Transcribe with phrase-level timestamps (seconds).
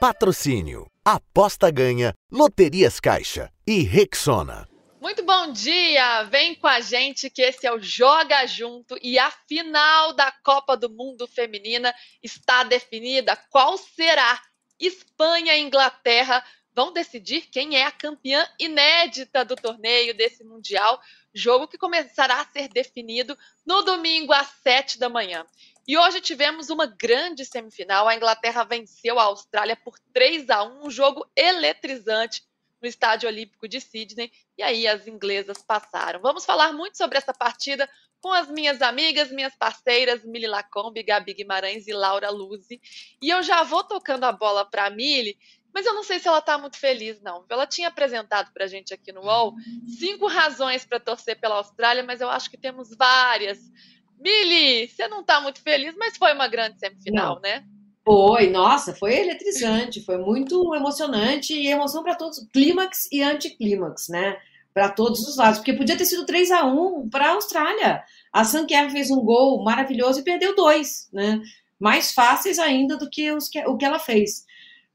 [0.00, 0.86] Patrocínio.
[1.04, 2.14] Aposta ganha.
[2.30, 3.52] Loterias Caixa.
[3.66, 4.68] E Rexona.
[5.00, 6.22] Muito bom dia!
[6.24, 10.76] Vem com a gente que esse é o Joga Junto e a final da Copa
[10.76, 11.92] do Mundo Feminina
[12.22, 13.34] está definida.
[13.50, 14.40] Qual será?
[14.78, 21.00] Espanha e Inglaterra vão decidir quem é a campeã inédita do torneio desse Mundial,
[21.34, 25.44] jogo que começará a ser definido no domingo às sete da manhã.
[25.88, 28.06] E hoje tivemos uma grande semifinal.
[28.06, 32.42] A Inglaterra venceu a Austrália por 3 a 1, um jogo eletrizante
[32.78, 34.30] no Estádio Olímpico de Sydney.
[34.58, 36.20] E aí as inglesas passaram.
[36.20, 37.88] Vamos falar muito sobre essa partida
[38.20, 42.78] com as minhas amigas, minhas parceiras, Mili Lacombe, Gabi Guimarães e Laura Luzi.
[43.22, 45.38] E eu já vou tocando a bola para a Mili,
[45.72, 47.46] mas eu não sei se ela está muito feliz, não.
[47.48, 49.54] Ela tinha apresentado para a gente aqui no UOL
[49.98, 53.58] cinco razões para torcer pela Austrália, mas eu acho que temos várias
[54.20, 57.42] Mili, você não está muito feliz, mas foi uma grande semifinal, não.
[57.42, 57.64] né?
[58.04, 64.38] Foi, nossa, foi eletrizante, foi muito emocionante e emoção para todos, clímax e anticlímax, né?
[64.72, 68.02] Para todos os lados, porque podia ter sido 3 a 1 para a Austrália.
[68.32, 71.42] A Sankier fez um gol maravilhoso e perdeu dois, né?
[71.78, 74.46] Mais fáceis ainda do que, os que o que ela fez.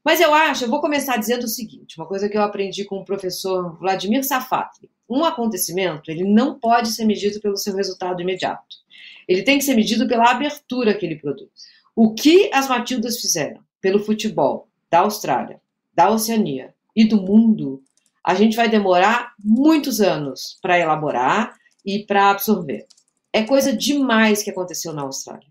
[0.04, 2.96] Mas eu acho, eu vou começar dizendo o seguinte, uma coisa que eu aprendi com
[2.98, 4.90] o professor Vladimir Safatli.
[5.08, 8.83] Um acontecimento, ele não pode ser medido pelo seu resultado imediato.
[9.28, 11.50] Ele tem que ser medido pela abertura que ele produz.
[11.94, 15.60] O que as Matildas fizeram pelo futebol da Austrália,
[15.94, 17.82] da Oceania e do mundo,
[18.22, 22.86] a gente vai demorar muitos anos para elaborar e para absorver.
[23.32, 25.46] É coisa demais que aconteceu na Austrália.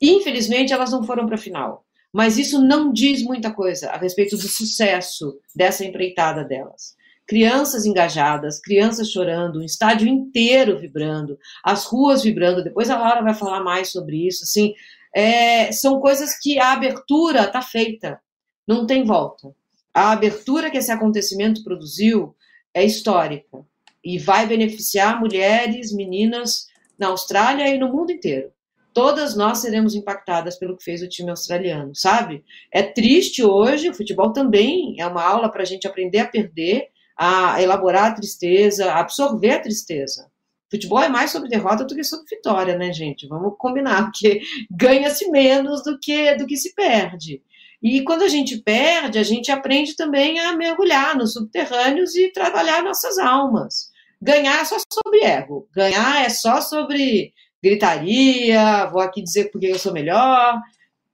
[0.00, 4.36] Infelizmente, elas não foram para a final, mas isso não diz muita coisa a respeito
[4.36, 12.22] do sucesso dessa empreitada delas crianças engajadas, crianças chorando, um estádio inteiro vibrando, as ruas
[12.22, 12.62] vibrando.
[12.62, 14.44] Depois a Laura vai falar mais sobre isso.
[14.44, 14.74] Assim,
[15.14, 18.20] é, são coisas que a abertura está feita,
[18.66, 19.54] não tem volta.
[19.92, 22.34] A abertura que esse acontecimento produziu
[22.74, 23.64] é histórica
[24.04, 26.66] e vai beneficiar mulheres, meninas
[26.98, 28.52] na Austrália e no mundo inteiro.
[28.92, 32.44] Todas nós seremos impactadas pelo que fez o time australiano, sabe?
[32.72, 36.88] É triste hoje, o futebol também é uma aula para a gente aprender a perder,
[37.16, 40.30] a elaborar a tristeza, a absorver a tristeza.
[40.70, 43.28] Futebol é mais sobre derrota do que sobre vitória, né, gente?
[43.28, 47.42] Vamos combinar, porque ganha-se menos do que, do que se perde.
[47.82, 52.82] E quando a gente perde, a gente aprende também a mergulhar nos subterrâneos e trabalhar
[52.82, 53.92] nossas almas.
[54.20, 55.68] Ganhar é só sobre ego.
[55.70, 57.32] Ganhar é só sobre
[57.62, 60.58] gritaria, vou aqui dizer porque eu sou melhor.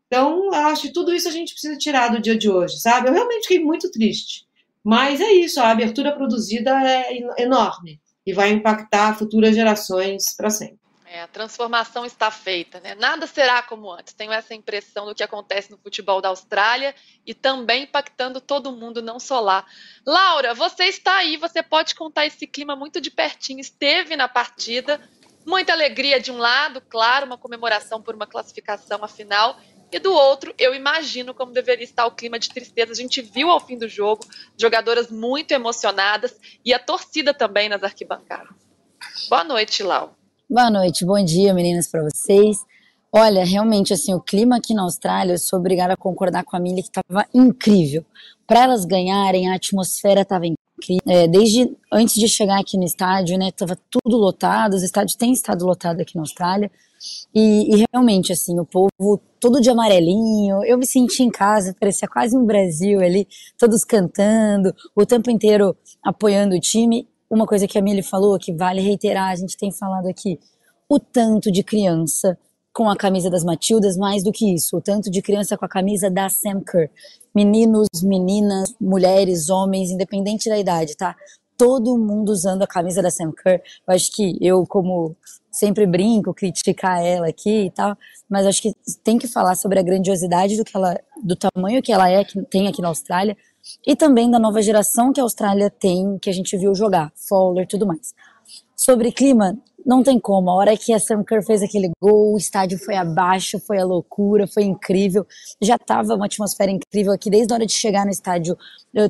[0.07, 3.09] Então, acho que tudo isso a gente precisa tirar do dia de hoje, sabe?
[3.09, 4.47] Eu realmente fiquei muito triste.
[4.85, 10.81] Mas é isso, a abertura produzida é enorme e vai impactar futuras gerações para sempre.
[11.13, 12.95] É, a transformação está feita, né?
[12.95, 14.15] Nada será como antes.
[14.15, 16.95] Tenho essa impressão do que acontece no futebol da Austrália
[17.27, 19.67] e também impactando todo mundo, não só lá.
[20.07, 23.59] Laura, você está aí, você pode contar esse clima muito de pertinho.
[23.59, 25.01] Esteve na partida,
[25.45, 29.59] muita alegria de um lado, claro, uma comemoração por uma classificação afinal,
[29.93, 32.93] e do outro, eu imagino como deveria estar o clima de tristeza.
[32.93, 34.25] A gente viu ao fim do jogo
[34.57, 36.35] jogadoras muito emocionadas
[36.65, 38.55] e a torcida também nas arquibancadas.
[39.29, 40.15] Boa noite, Lau.
[40.49, 42.59] Boa noite, bom dia, meninas, para vocês.
[43.13, 46.61] Olha, realmente, assim, o clima aqui na Austrália, eu sou obrigada a concordar com a
[46.61, 48.05] Mili que estava incrível.
[48.47, 51.03] Para elas ganharem, a atmosfera estava incrível.
[51.07, 55.33] É, desde antes de chegar aqui no estádio, né, estava tudo lotado, os estádios têm
[55.33, 56.71] estado lotados aqui na Austrália.
[57.35, 62.07] E, e, realmente, assim, o povo todo de amarelinho, eu me senti em casa, parecia
[62.07, 63.27] quase um Brasil ali,
[63.59, 67.09] todos cantando, o tempo inteiro apoiando o time.
[67.29, 70.39] Uma coisa que a Mili falou, que vale reiterar, a gente tem falado aqui,
[70.89, 72.37] o tanto de criança
[72.73, 75.69] com a camisa das Matildas, mais do que isso, o tanto de criança com a
[75.69, 76.91] camisa da Sam Kerr.
[77.35, 81.17] Meninos, meninas, mulheres, homens, independente da idade, tá?
[81.57, 83.61] Todo mundo usando a camisa da Sam Kerr.
[83.87, 85.17] Eu acho que eu, como
[85.51, 87.97] sempre brinco, criticar ela aqui e tal,
[88.29, 91.93] mas acho que tem que falar sobre a grandiosidade do que ela, do tamanho que
[91.93, 93.37] ela é, que tem aqui na Austrália,
[93.87, 97.65] e também da nova geração que a Austrália tem, que a gente viu jogar, Fowler
[97.65, 98.15] e tudo mais.
[98.75, 100.51] Sobre clima, não tem como.
[100.51, 103.85] A hora que a Sam Kerr fez aquele gol, o estádio foi abaixo, foi a
[103.85, 105.27] loucura, foi incrível.
[105.61, 108.57] Já estava uma atmosfera incrível aqui desde a hora de chegar no estádio.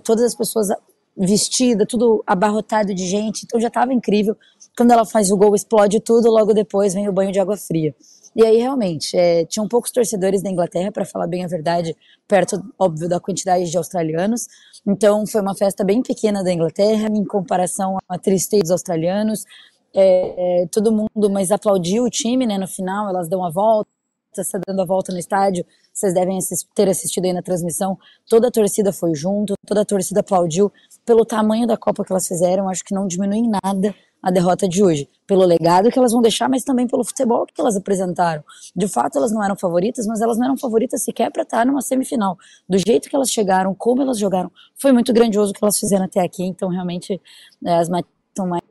[0.02, 0.68] Todas as pessoas
[1.16, 4.36] vestidas, tudo abarrotado de gente, então já estava incrível.
[4.76, 7.94] Quando ela faz o gol, explode tudo, logo depois vem o banho de água fria.
[8.34, 11.96] E aí, realmente, é, tinham poucos torcedores da Inglaterra, para falar bem a verdade,
[12.28, 14.46] perto, óbvio, da quantidade de australianos.
[14.86, 19.44] Então, foi uma festa bem pequena da Inglaterra, em comparação à tristeza dos australianos.
[19.92, 23.90] É, é, todo mundo, mas aplaudiu o time, né, no final, elas dão a volta,
[24.38, 26.38] está dando a volta no estádio, vocês devem
[26.72, 27.98] ter assistido aí na transmissão.
[28.28, 30.72] Toda a torcida foi junto, toda a torcida aplaudiu
[31.04, 32.68] pelo tamanho da Copa que elas fizeram.
[32.68, 36.20] Acho que não diminui em nada a derrota de hoje, pelo legado que elas vão
[36.20, 38.44] deixar, mas também pelo futebol que elas apresentaram.
[38.74, 41.80] De fato, elas não eram favoritas, mas elas não eram favoritas sequer para estar numa
[41.80, 42.36] semifinal.
[42.68, 46.04] Do jeito que elas chegaram, como elas jogaram, foi muito grandioso o que elas fizeram
[46.04, 46.44] até aqui.
[46.44, 47.20] Então, realmente,
[47.64, 47.88] é, as
[48.36, 48.62] são mais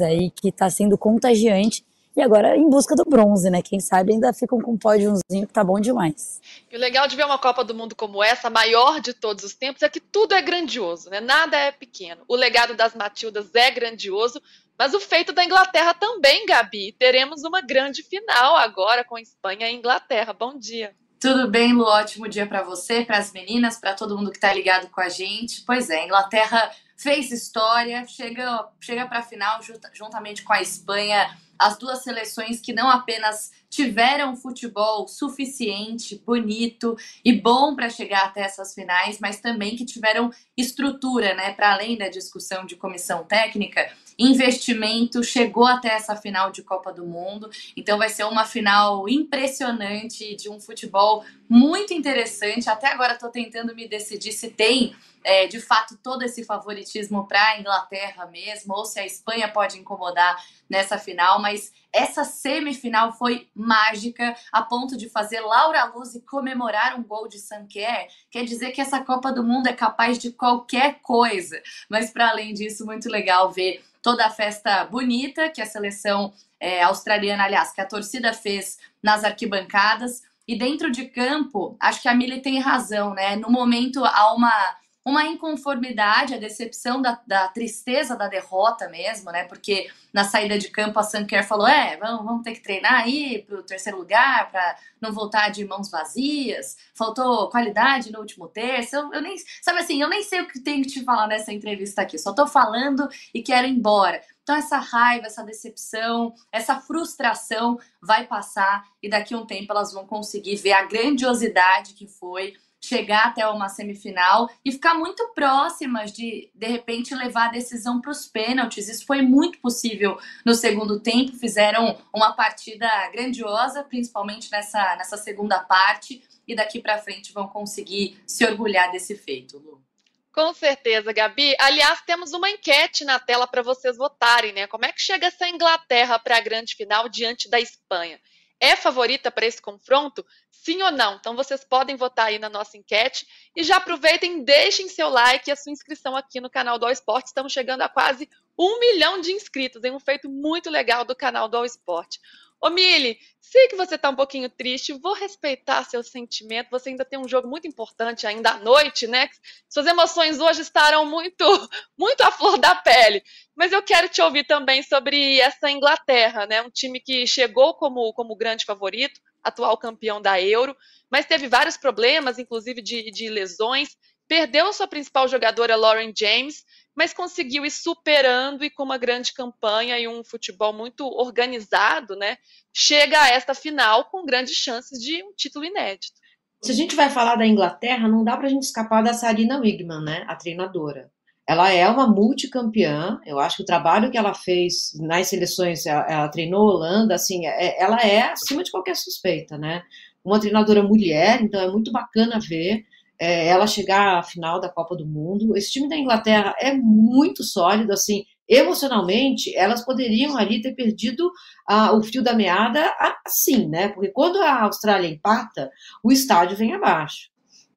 [0.00, 1.84] aí que está sendo contagiante
[2.16, 3.60] e agora em busca do bronze, né?
[3.60, 6.40] Quem sabe ainda ficam com um pódiozinho que tá bom demais.
[6.72, 9.44] E o legal de ver uma Copa do Mundo como essa, a maior de todos
[9.44, 11.20] os tempos, é que tudo é grandioso, né?
[11.20, 12.22] Nada é pequeno.
[12.26, 14.40] O legado das Matildas é grandioso,
[14.78, 16.92] mas o feito da Inglaterra também, Gabi.
[16.98, 20.32] Teremos uma grande final agora com Espanha e Inglaterra.
[20.32, 20.94] Bom dia.
[21.20, 21.84] Tudo bem, Lu?
[21.84, 25.08] Ótimo dia para você, para as meninas, para todo mundo que está ligado com a
[25.08, 25.62] gente.
[25.62, 29.60] Pois é, Inglaterra fez história, chega, chega para a final
[29.92, 37.32] juntamente com a Espanha as duas seleções que não apenas tiveram futebol suficiente, bonito e
[37.32, 42.08] bom para chegar até essas finais, mas também que tiveram estrutura, né, para além da
[42.08, 47.50] discussão de comissão técnica, investimento chegou até essa final de Copa do Mundo.
[47.76, 52.68] Então vai ser uma final impressionante de um futebol muito interessante.
[52.68, 54.94] Até agora estou tentando me decidir se tem
[55.26, 59.76] é, de fato todo esse favoritismo para a Inglaterra mesmo, ou se a Espanha pode
[59.76, 60.40] incomodar
[60.70, 67.02] nessa final, mas essa semifinal foi mágica a ponto de fazer Laura Luz comemorar um
[67.02, 68.08] gol de Sanquer.
[68.30, 71.60] Quer dizer que essa Copa do Mundo é capaz de qualquer coisa.
[71.88, 76.80] Mas para além disso, muito legal ver toda a festa bonita que a seleção é,
[76.84, 80.22] australiana, aliás, que a torcida fez nas arquibancadas.
[80.46, 83.34] E dentro de campo, acho que a Mili tem razão, né?
[83.34, 84.76] No momento há uma
[85.06, 89.44] uma inconformidade, a decepção da, da, tristeza da derrota mesmo, né?
[89.44, 93.44] Porque na saída de campo a Sanker falou: é, vamos, vamos ter que treinar aí
[93.46, 96.76] para o terceiro lugar, para não voltar de mãos vazias.
[96.92, 98.96] Faltou qualidade no último terço.
[98.96, 101.52] Eu, eu, nem, sabe assim, eu nem sei o que tenho que te falar nessa
[101.52, 104.20] entrevista aqui, só tô falando e quero ir embora.
[104.42, 109.92] Então, essa raiva, essa decepção, essa frustração vai passar e daqui a um tempo elas
[109.92, 116.12] vão conseguir ver a grandiosidade que foi chegar até uma semifinal e ficar muito próximas
[116.12, 118.88] de, de repente, levar a decisão para os pênaltis.
[118.88, 121.36] Isso foi muito possível no segundo tempo.
[121.36, 128.20] Fizeram uma partida grandiosa, principalmente nessa, nessa segunda parte, e daqui para frente vão conseguir
[128.26, 129.84] se orgulhar desse feito, Lu.
[130.32, 131.56] Com certeza, Gabi.
[131.58, 134.66] Aliás, temos uma enquete na tela para vocês votarem, né?
[134.66, 138.20] Como é que chega essa Inglaterra para a grande final diante da Espanha?
[138.60, 140.24] É favorita para esse confronto?
[140.50, 141.16] Sim ou não?
[141.16, 145.52] Então vocês podem votar aí na nossa enquete e já aproveitem, deixem seu like e
[145.52, 147.26] a sua inscrição aqui no canal do All Sport.
[147.26, 151.48] Estamos chegando a quase um milhão de inscritos, em um feito muito legal do canal
[151.48, 152.16] do All Sport.
[152.60, 156.70] Ô Mili, sei que você está um pouquinho triste, vou respeitar seu sentimento.
[156.70, 159.28] Você ainda tem um jogo muito importante ainda à noite, né?
[159.68, 161.44] Suas emoções hoje estarão muito,
[161.98, 163.22] muito à flor da pele.
[163.54, 166.62] Mas eu quero te ouvir também sobre essa Inglaterra, né?
[166.62, 170.76] Um time que chegou como, como grande favorito, atual campeão da Euro,
[171.10, 173.96] mas teve vários problemas, inclusive de, de lesões.
[174.26, 176.64] Perdeu sua principal jogadora, Lauren James,
[176.96, 182.38] mas conseguiu ir superando e com uma grande campanha e um futebol muito organizado, né?
[182.72, 186.16] Chega a esta final com grandes chances de um título inédito.
[186.62, 189.60] Se a gente vai falar da Inglaterra, não dá para a gente escapar da Sarina
[189.60, 190.24] Wigman, né?
[190.26, 191.10] A treinadora.
[191.46, 193.20] Ela é uma multicampeã.
[193.26, 197.46] Eu acho que o trabalho que ela fez nas seleções, ela, ela treinou Holanda, assim,
[197.46, 199.82] é, ela é acima de qualquer suspeita, né?
[200.24, 202.84] Uma treinadora mulher, então é muito bacana ver
[203.18, 205.56] é, ela chegar à final da Copa do Mundo.
[205.56, 211.30] Esse time da Inglaterra é muito sólido, assim, emocionalmente, elas poderiam ali ter perdido
[211.66, 212.94] ah, o fio da meada
[213.26, 213.88] assim, né?
[213.88, 215.70] Porque quando a Austrália empata,
[216.02, 217.28] o estádio vem abaixo.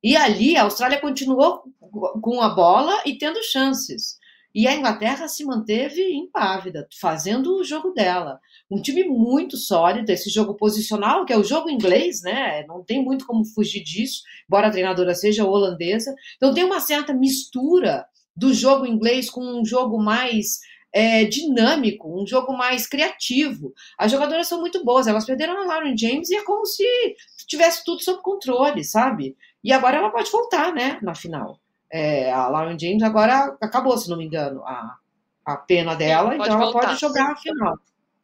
[0.03, 1.63] E ali a Austrália continuou
[2.21, 4.18] com a bola e tendo chances.
[4.53, 8.39] E a Inglaterra se manteve impávida, fazendo o jogo dela.
[8.69, 12.65] Um time muito sólido, esse jogo posicional, que é o jogo inglês, né?
[12.67, 16.13] Não tem muito como fugir disso, embora a treinadora seja holandesa.
[16.37, 20.59] Então tem uma certa mistura do jogo inglês com um jogo mais
[20.91, 23.73] é, dinâmico, um jogo mais criativo.
[23.97, 26.85] As jogadoras são muito boas, elas perderam a Lauren James e é como se
[27.47, 29.35] tivesse tudo sob controle, sabe?
[29.63, 31.59] E agora ela pode voltar, né, na final.
[31.91, 34.95] É, a Lauren James agora acabou, se não me engano, a,
[35.45, 36.87] a pena dela, então ela voltar.
[36.87, 37.77] pode jogar a final.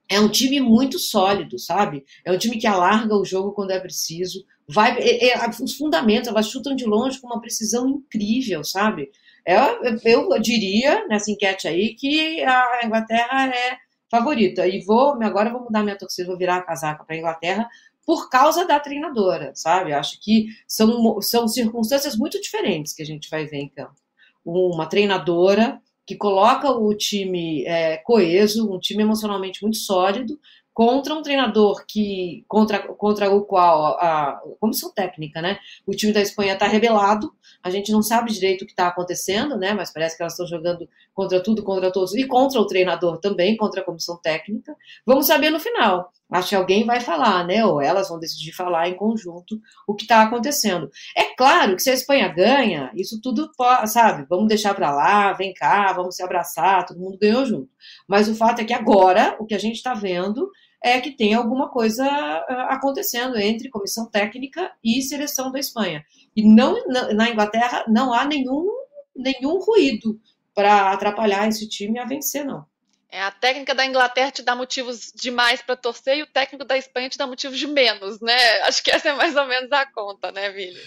[0.08, 2.06] É um time muito sólido, sabe?
[2.24, 4.46] É um time que alarga o jogo quando é preciso.
[4.68, 9.10] Vai, é, é, os fundamentos, elas chutam de longe com uma precisão incrível, sabe?
[9.48, 9.56] É,
[10.04, 13.78] eu, eu diria nessa enquete aí que a Inglaterra é
[14.10, 14.68] favorita.
[14.68, 17.68] E vou agora vou mudar minha torcida, vou virar a casaca para a Inglaterra,
[18.06, 19.92] por causa da treinadora, sabe?
[19.92, 23.96] Acho que são, são circunstâncias muito diferentes que a gente vai ver em campo.
[24.46, 30.40] Uma treinadora que coloca o time é, coeso, um time emocionalmente muito sólido,
[30.76, 35.58] contra um treinador que contra, contra o qual a, a comissão técnica, né?
[35.88, 37.32] O time da Espanha está rebelado.
[37.64, 39.74] A gente não sabe direito o que está acontecendo, né?
[39.74, 43.56] Mas parece que elas estão jogando contra tudo, contra todos e contra o treinador também,
[43.56, 44.76] contra a comissão técnica.
[45.06, 46.12] Vamos saber no final.
[46.36, 47.66] Acho que alguém vai falar, né?
[47.66, 50.90] Ou elas vão decidir falar em conjunto o que está acontecendo.
[51.16, 53.50] É claro que se a Espanha ganha, isso tudo,
[53.86, 54.26] sabe?
[54.30, 57.70] Vamos deixar para lá, vem cá, vamos se abraçar, todo mundo ganhou junto.
[58.08, 60.50] Mas o fato é que agora o que a gente está vendo
[60.84, 66.04] é que tem alguma coisa ah, acontecendo entre comissão técnica e seleção da Espanha.
[66.36, 68.68] E não na Inglaterra não há nenhum,
[69.16, 70.20] nenhum ruído
[70.54, 72.66] para atrapalhar esse time a vencer, não.
[73.16, 76.78] É, a técnica da Inglaterra te dá motivos demais para torcer e o técnico da
[76.78, 78.60] Espanha te dá motivos de menos, né?
[78.64, 80.78] Acho que essa é mais ou menos a conta, né, Vili?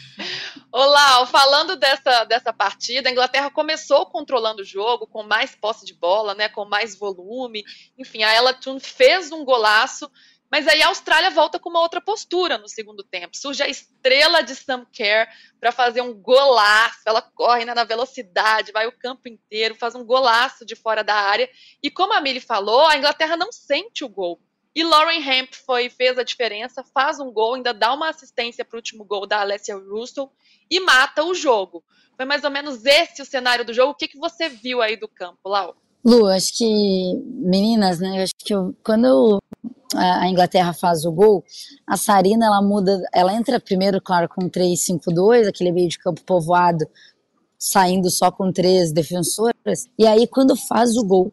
[0.71, 5.95] Olá, falando dessa, dessa partida, a Inglaterra começou controlando o jogo, com mais posse de
[5.95, 7.65] bola, né, com mais volume.
[7.97, 10.11] Enfim, a Ella Toon fez um golaço,
[10.51, 13.37] mas aí a Austrália volta com uma outra postura no segundo tempo.
[13.37, 15.29] Surge a estrela de Sam Kerr
[15.61, 17.01] para fazer um golaço.
[17.07, 21.15] Ela corre né, na velocidade, vai o campo inteiro, faz um golaço de fora da
[21.15, 21.49] área.
[21.83, 24.41] E como a Milly falou, a Inglaterra não sente o gol.
[24.75, 28.77] E Lauren Hemp foi, fez a diferença, faz um gol, ainda dá uma assistência para
[28.77, 30.31] o último gol da Alessia Russell
[30.71, 31.83] e mata o jogo.
[32.17, 33.93] Foi mais ou menos esse o cenário do jogo.
[33.93, 35.77] O que, que você viu aí do campo, Lau?
[36.05, 36.65] Lu, acho que
[37.27, 38.23] meninas, né?
[38.23, 39.39] Acho que eu, quando eu
[39.95, 41.45] a Inglaterra faz o gol,
[41.87, 46.87] a Sarina ela muda, ela entra primeiro, claro, com 3-5-2, aquele meio de campo povoado,
[47.59, 51.33] saindo só com três defensoras, e aí quando faz o gol,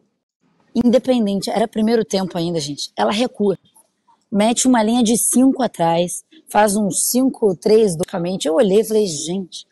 [0.74, 3.58] independente, era primeiro tempo ainda, gente, ela recua,
[4.32, 9.66] mete uma linha de 5 atrás, faz um 5-3 docamente, eu olhei e falei, gente,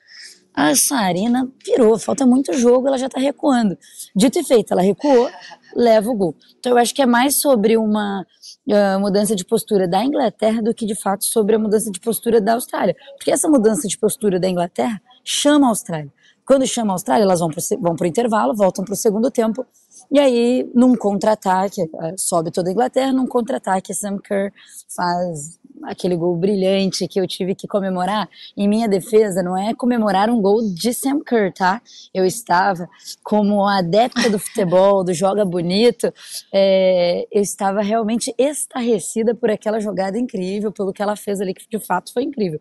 [0.54, 3.76] a Sarina virou, falta muito jogo, ela já tá recuando.
[4.14, 5.28] Dito e feito, ela recuou,
[5.74, 6.36] leva o gol.
[6.60, 8.24] Então eu acho que é mais sobre uma
[8.68, 12.40] uh, mudança de postura da Inglaterra do que de fato sobre a mudança de postura
[12.40, 12.97] da Austrália.
[13.16, 16.12] Porque essa mudança de postura da Inglaterra chama a Austrália.
[16.47, 19.66] Quando chama a Austrália, elas vão para vão o intervalo, voltam para o segundo tempo,
[20.11, 24.52] e aí, num contra-ataque, uh, sobe toda a Inglaterra, num contra-ataque, Sam Kerr
[24.94, 30.30] faz aquele gol brilhante que eu tive que comemorar, em minha defesa, não é comemorar
[30.30, 31.80] um gol de Sam Kerr, tá?
[32.12, 32.88] Eu estava
[33.22, 36.12] como adepta do futebol, do joga bonito,
[36.52, 41.68] é, eu estava realmente estarrecida por aquela jogada incrível, pelo que ela fez ali, que
[41.68, 42.60] de fato foi incrível.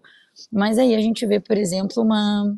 [0.52, 2.56] Mas aí a gente vê, por exemplo, uma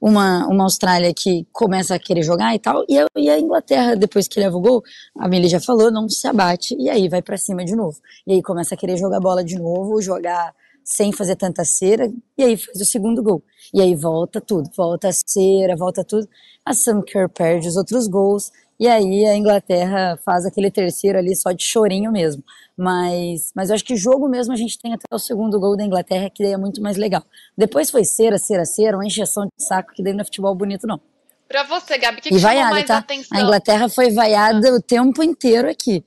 [0.00, 3.94] uma, uma Austrália que começa a querer jogar e tal, e a, e a Inglaterra,
[3.94, 4.82] depois que leva o gol,
[5.18, 7.98] a Milly já falou, não se abate, e aí vai para cima de novo.
[8.26, 10.54] E aí começa a querer jogar bola de novo, jogar
[10.84, 13.42] sem fazer tanta cera, e aí faz o segundo gol.
[13.74, 16.26] E aí volta tudo, volta a cera, volta tudo.
[16.64, 21.34] A Sam Kerr perde os outros gols, e aí a Inglaterra faz aquele terceiro ali
[21.34, 22.42] só de chorinho mesmo.
[22.76, 25.84] Mas, mas eu acho que jogo mesmo a gente tem até o segundo gol da
[25.84, 27.24] Inglaterra, que daí é muito mais legal.
[27.56, 30.86] Depois foi cera, cera, cera, uma encheção de saco, que daí não é futebol bonito,
[30.86, 31.00] não.
[31.48, 32.98] Pra você, Gabi, o que, que vaiada, mais tá?
[32.98, 33.36] atenção?
[33.36, 34.74] A Inglaterra foi vaiada ah.
[34.74, 36.04] o tempo inteiro aqui.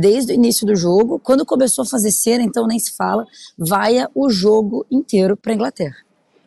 [0.00, 3.26] Desde o início do jogo, quando começou a fazer cera, então nem se fala,
[3.58, 5.96] vaia o jogo inteiro pra Inglaterra.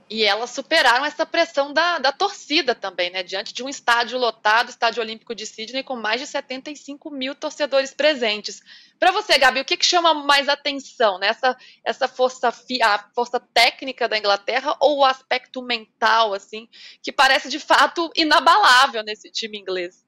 [0.10, 3.22] E elas superaram essa pressão da, da torcida também, né?
[3.22, 7.94] Diante de um estádio lotado, estádio olímpico de Sydney, com mais de 75 mil torcedores
[7.94, 8.60] presentes.
[9.00, 11.20] Para você, Gabi, o que, que, chama mais atenção?
[11.20, 11.28] Né?
[11.28, 16.68] Essa, essa força, a força técnica da Inglaterra ou o aspecto mental, assim,
[17.04, 20.04] que parece de fato inabalável nesse time inglês?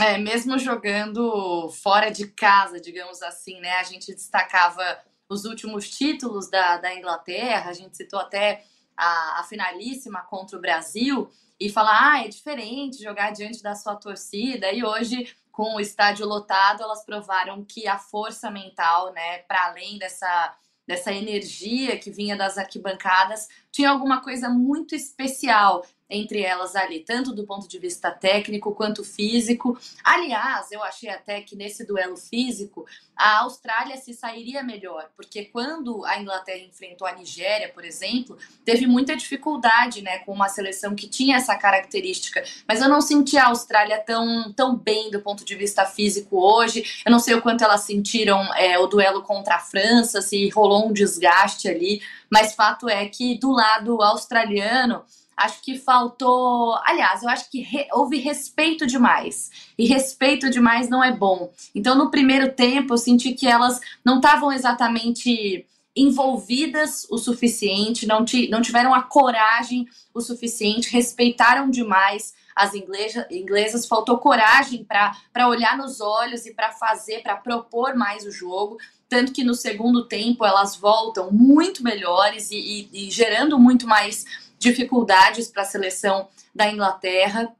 [0.00, 3.76] É, mesmo jogando fora de casa, digamos assim, né?
[3.76, 8.64] A gente destacava os últimos títulos da, da Inglaterra, a gente citou até
[8.98, 13.96] a, a finalíssima contra o Brasil e falar, ah, é diferente jogar diante da sua
[13.96, 14.72] torcida.
[14.72, 19.98] E hoje, com o estádio lotado, elas provaram que a força mental, né, para além
[19.98, 27.00] dessa, dessa energia que vinha das arquibancadas, tinha alguma coisa muito especial entre elas ali,
[27.00, 29.78] tanto do ponto de vista técnico quanto físico.
[30.02, 36.04] Aliás, eu achei até que nesse duelo físico a Austrália se sairia melhor, porque quando
[36.06, 41.08] a Inglaterra enfrentou a Nigéria, por exemplo, teve muita dificuldade, né, com uma seleção que
[41.08, 42.42] tinha essa característica.
[42.66, 47.02] Mas eu não senti a Austrália tão, tão bem do ponto de vista físico hoje.
[47.04, 50.88] Eu não sei o quanto elas sentiram é, o duelo contra a França, se rolou
[50.88, 53.67] um desgaste ali, mas fato é que do lado
[54.02, 55.04] australiano
[55.38, 56.74] Acho que faltou.
[56.84, 57.86] Aliás, eu acho que re...
[57.92, 59.52] houve respeito demais.
[59.78, 61.52] E respeito demais não é bom.
[61.72, 68.24] Então, no primeiro tempo, eu senti que elas não estavam exatamente envolvidas o suficiente, não,
[68.50, 75.76] não tiveram a coragem o suficiente, respeitaram demais as inglesas, inglesas faltou coragem para olhar
[75.76, 78.76] nos olhos e para fazer, para propor mais o jogo.
[79.08, 84.24] Tanto que no segundo tempo elas voltam muito melhores e, e, e gerando muito mais
[84.58, 87.54] dificuldades para a seleção da Inglaterra.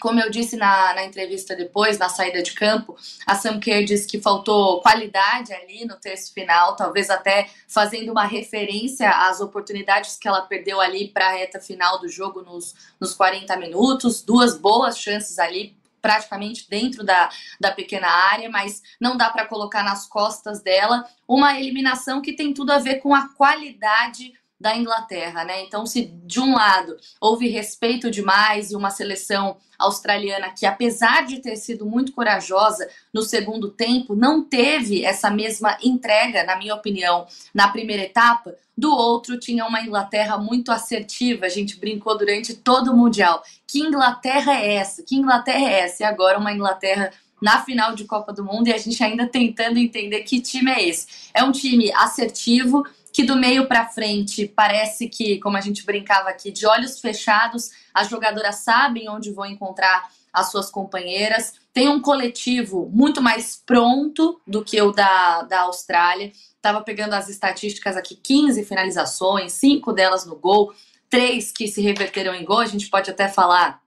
[0.00, 2.96] Como eu disse na, na entrevista depois, na saída de campo,
[3.26, 8.24] a Sam Kerr disse que faltou qualidade ali no terço final, talvez até fazendo uma
[8.24, 13.14] referência às oportunidades que ela perdeu ali para a reta final do jogo nos, nos
[13.14, 19.30] 40 minutos, duas boas chances ali praticamente dentro da, da pequena área, mas não dá
[19.30, 24.34] para colocar nas costas dela uma eliminação que tem tudo a ver com a qualidade
[24.64, 25.62] da Inglaterra, né?
[25.62, 31.40] Então, se de um lado houve respeito demais e uma seleção australiana que, apesar de
[31.40, 37.26] ter sido muito corajosa no segundo tempo, não teve essa mesma entrega, na minha opinião,
[37.52, 41.44] na primeira etapa, do outro tinha uma Inglaterra muito assertiva.
[41.44, 43.42] A gente brincou durante todo o Mundial.
[43.66, 45.02] Que Inglaterra é essa?
[45.02, 46.04] Que Inglaterra é essa?
[46.04, 49.78] E agora uma Inglaterra na final de Copa do Mundo e a gente ainda tentando
[49.78, 51.06] entender que time é esse.
[51.34, 52.82] É um time assertivo,
[53.14, 57.70] que do meio para frente parece que, como a gente brincava aqui, de olhos fechados,
[57.94, 61.52] as jogadoras sabem onde vão encontrar as suas companheiras.
[61.72, 66.32] Tem um coletivo muito mais pronto do que o da, da Austrália.
[66.56, 70.74] Estava pegando as estatísticas aqui: 15 finalizações, 5 delas no gol,
[71.08, 72.58] 3 que se reverteram em gol.
[72.58, 73.80] A gente pode até falar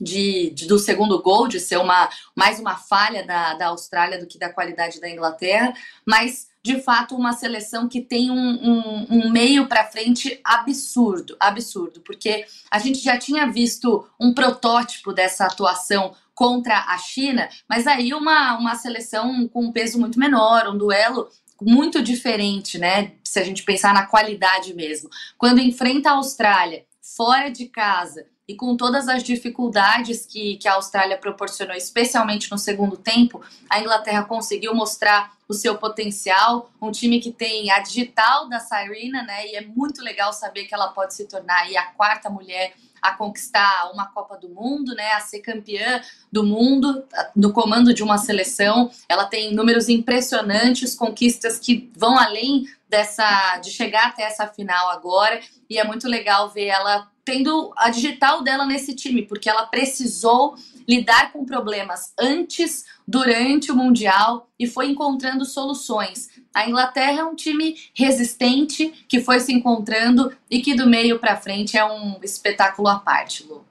[0.00, 4.26] de, de, do segundo gol, de ser uma mais uma falha da, da Austrália do
[4.26, 5.72] que da qualidade da Inglaterra,
[6.06, 12.00] mas de fato uma seleção que tem um, um, um meio para frente absurdo, absurdo,
[12.00, 18.14] porque a gente já tinha visto um protótipo dessa atuação contra a China, mas aí
[18.14, 21.28] uma, uma seleção com um peso muito menor, um duelo
[21.60, 23.12] muito diferente, né?
[23.22, 25.08] Se a gente pensar na qualidade mesmo.
[25.38, 30.74] Quando enfrenta a Austrália fora de casa e com todas as dificuldades que, que a
[30.74, 36.70] Austrália proporcionou, especialmente no segundo tempo, a Inglaterra conseguiu mostrar o seu potencial.
[36.80, 39.48] Um time que tem a digital da Cyrena, né?
[39.48, 43.90] E é muito legal saber que ela pode se tornar a quarta mulher a conquistar
[43.92, 45.12] uma Copa do Mundo, né?
[45.12, 46.00] A ser campeã
[46.32, 47.04] do mundo
[47.36, 48.90] no comando de uma seleção.
[49.06, 55.38] Ela tem números impressionantes, conquistas que vão além dessa de chegar até essa final agora.
[55.68, 60.54] E é muito legal ver ela tendo a digital dela nesse time, porque ela precisou
[60.86, 66.30] lidar com problemas antes, durante o Mundial e foi encontrando soluções.
[66.54, 71.36] A Inglaterra é um time resistente que foi se encontrando e que do meio para
[71.36, 73.64] frente é um espetáculo à parte, Lu.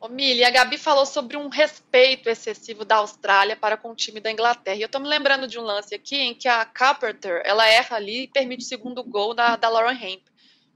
[0.00, 4.18] Ô, Mili, a Gabi falou sobre um respeito excessivo da Austrália para com o time
[4.18, 4.76] da Inglaterra.
[4.76, 7.96] E eu estou me lembrando de um lance aqui em que a Carpenter ela erra
[7.96, 10.22] ali e permite o segundo gol da, da Lauren Hemp.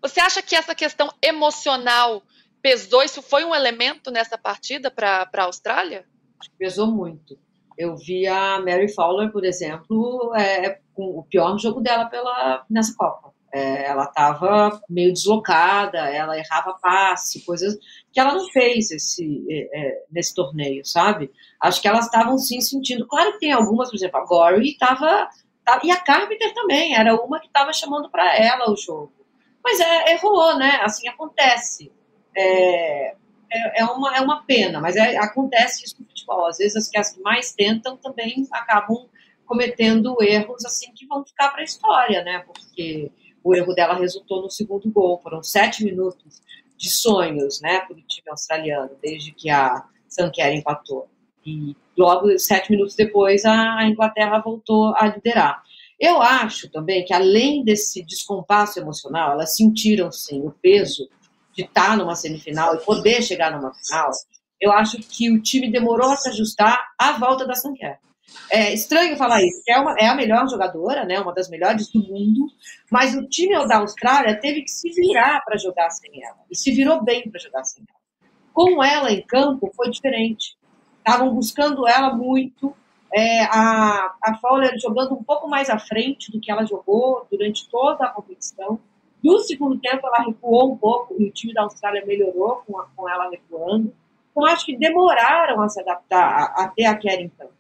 [0.02, 2.22] Você acha que essa questão emocional
[2.60, 3.02] pesou?
[3.02, 6.04] Isso foi um elemento nessa partida para a Austrália?
[6.58, 7.38] Pesou muito.
[7.76, 12.94] Eu vi a Mary Fowler, por exemplo, é, com o pior jogo dela pela, nessa
[12.96, 13.32] Copa.
[13.52, 17.76] É, ela estava meio deslocada, ela errava passe, coisas
[18.12, 21.30] que ela não fez esse, é, é nesse torneio, sabe?
[21.60, 23.06] Acho que elas estavam sim sentindo.
[23.06, 25.28] Claro que tem algumas, por exemplo, a Gory estava.
[25.82, 29.12] E a Carpenter também, era uma que estava chamando para ela o jogo.
[29.62, 30.80] Mas é, errou, né?
[30.82, 31.90] Assim acontece.
[32.37, 33.14] É,
[33.50, 36.46] é, é, uma, é uma pena, mas é, acontece isso no futebol.
[36.46, 39.07] Às vezes as que, as que mais tentam também acabam
[39.44, 42.44] cometendo erros assim que vão ficar para a história, né?
[42.46, 43.11] Porque
[43.42, 45.20] o erro dela resultou no segundo gol.
[45.22, 46.40] Foram sete minutos
[46.76, 51.09] de sonhos, né, para o time australiano, desde que a Sanquer empatou.
[51.46, 55.62] E logo, sete minutos depois, a Inglaterra voltou a liderar.
[56.00, 61.09] Eu acho também que, além desse descompasso emocional, elas sentiram, sim, o peso
[61.54, 64.10] de estar numa semifinal e poder chegar numa final.
[64.60, 67.98] Eu acho que o time demorou a se ajustar à volta da Sanquer.
[68.50, 72.00] É estranho falar isso, é, uma, é a melhor jogadora, né, uma das melhores do
[72.00, 72.46] mundo,
[72.90, 76.72] mas o time da Austrália teve que se virar para jogar sem ela, e se
[76.72, 78.00] virou bem para jogar sem ela.
[78.52, 80.56] Com ela em campo foi diferente.
[80.98, 82.74] Estavam buscando ela muito,
[83.12, 87.68] é, a, a Fowler jogando um pouco mais à frente do que ela jogou durante
[87.68, 88.80] toda a competição.
[89.24, 92.84] No segundo tempo, ela recuou um pouco e o time da Austrália melhorou com, a,
[92.94, 93.90] com ela recuando.
[94.30, 97.54] Então, acho que demoraram a se adaptar até a Keren campo.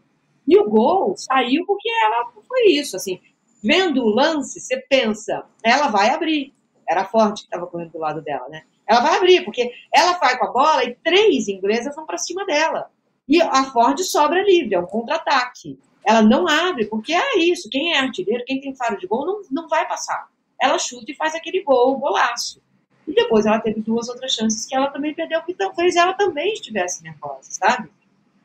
[0.46, 2.96] E o gol saiu porque ela foi isso.
[2.96, 3.18] Assim,
[3.62, 6.52] vendo o lance, você pensa, ela vai abrir.
[6.86, 8.64] Era forte que estava correndo do lado dela, né?
[8.86, 12.44] Ela vai abrir, porque ela vai com a bola e três inglesas vão para cima
[12.44, 12.90] dela.
[13.26, 15.78] E a Ford sobra livre, é um contra-ataque.
[16.04, 17.70] Ela não abre, porque é isso.
[17.70, 20.28] Quem é artilheiro, quem tem faro de gol, não, não vai passar.
[20.60, 22.62] Ela chuta e faz aquele gol, golaço.
[23.06, 26.52] E depois ela teve duas outras chances que ela também perdeu, que talvez ela também
[26.52, 27.90] estivesse nervosa, sabe?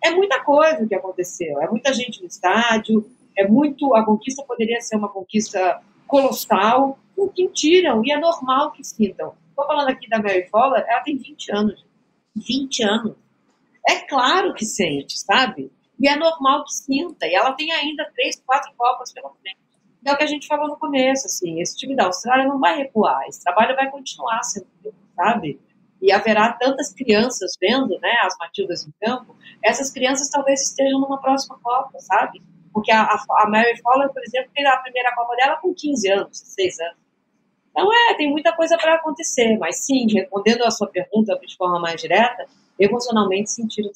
[0.04, 3.94] É muita coisa que aconteceu, é muita gente no estádio, é muito.
[3.96, 9.34] A conquista poderia ser uma conquista colossal, o que tiram, e é normal que sintam.
[9.50, 11.86] Estou falando aqui da Mary Fowler, ela tem 20 anos.
[12.36, 13.16] 20 anos.
[13.88, 15.72] É claro que sente, sabe?
[16.00, 17.28] E é normal que sinta.
[17.28, 19.58] E ela tem ainda três, quatro Copas pela frente.
[20.06, 22.78] É o que a gente falou no começo, assim, esse time da Austrália não vai
[22.78, 24.68] recuar, esse trabalho vai continuar sendo
[25.16, 25.60] sabe?
[26.02, 31.20] E haverá tantas crianças vendo, né, as Matildas em campo, essas crianças talvez estejam numa
[31.20, 32.42] próxima Copa, sabe?
[32.72, 36.42] Porque a, a Mary Fowler, por exemplo, fez a primeira Copa dela com 15 anos,
[36.42, 36.98] 16 anos.
[37.72, 41.80] Então, é, tem muita coisa para acontecer, mas sim, respondendo a sua pergunta de forma
[41.80, 42.46] mais direta,
[42.80, 43.92] emocionalmente sentiram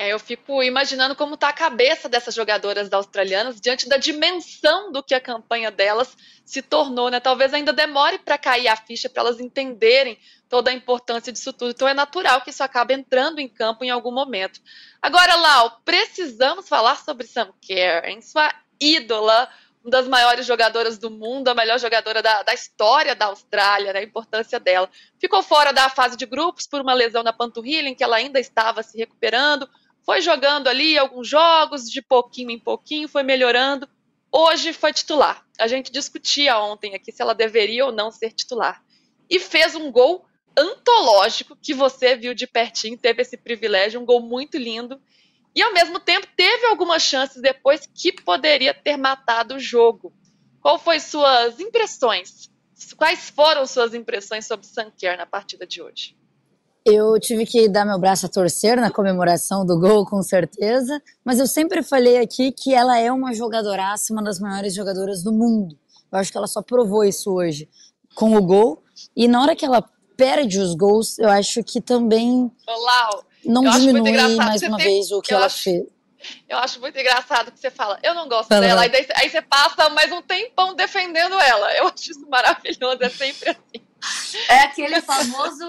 [0.00, 5.02] é, eu fico imaginando como está a cabeça dessas jogadoras australianas diante da dimensão do
[5.02, 7.20] que a campanha delas se tornou, né?
[7.20, 11.72] Talvez ainda demore para cair a ficha para elas entenderem toda a importância disso tudo.
[11.72, 14.58] Então é natural que isso acabe entrando em campo em algum momento.
[15.02, 19.50] Agora, Lau, precisamos falar sobre Sam Kerr, em sua ídola,
[19.84, 23.98] uma das maiores jogadoras do mundo, a melhor jogadora da, da história da Austrália, né,
[23.98, 24.88] a importância dela.
[25.18, 28.40] Ficou fora da fase de grupos por uma lesão na panturrilha, em que ela ainda
[28.40, 29.68] estava se recuperando
[30.04, 33.88] foi jogando ali alguns jogos, de pouquinho em pouquinho, foi melhorando.
[34.32, 35.44] Hoje foi titular.
[35.58, 38.82] A gente discutia ontem aqui se ela deveria ou não ser titular.
[39.28, 40.24] E fez um gol
[40.56, 45.00] antológico que você viu de pertinho, teve esse privilégio, um gol muito lindo.
[45.54, 50.12] E ao mesmo tempo teve algumas chances depois que poderia ter matado o jogo.
[50.60, 52.50] Qual foi suas impressões?
[52.96, 56.16] Quais foram suas impressões sobre Sanker na partida de hoje?
[56.84, 61.38] Eu tive que dar meu braço a torcer na comemoração do gol, com certeza, mas
[61.38, 65.78] eu sempre falei aqui que ela é uma jogadoraça, uma das maiores jogadoras do mundo.
[66.10, 67.68] Eu acho que ela só provou isso hoje
[68.14, 68.82] com o gol.
[69.14, 69.84] E na hora que ela
[70.16, 74.86] perde os gols, eu acho que também Olá, não diminui mais uma tem...
[74.86, 75.62] vez o que eu ela acho...
[75.62, 75.82] fez.
[76.48, 79.40] Eu acho muito engraçado que você fala, eu não gosto dela, aí, daí, aí você
[79.40, 81.72] passa mais um tempão defendendo ela.
[81.74, 83.89] Eu acho isso maravilhoso, é sempre assim.
[84.48, 85.64] É aquele famoso,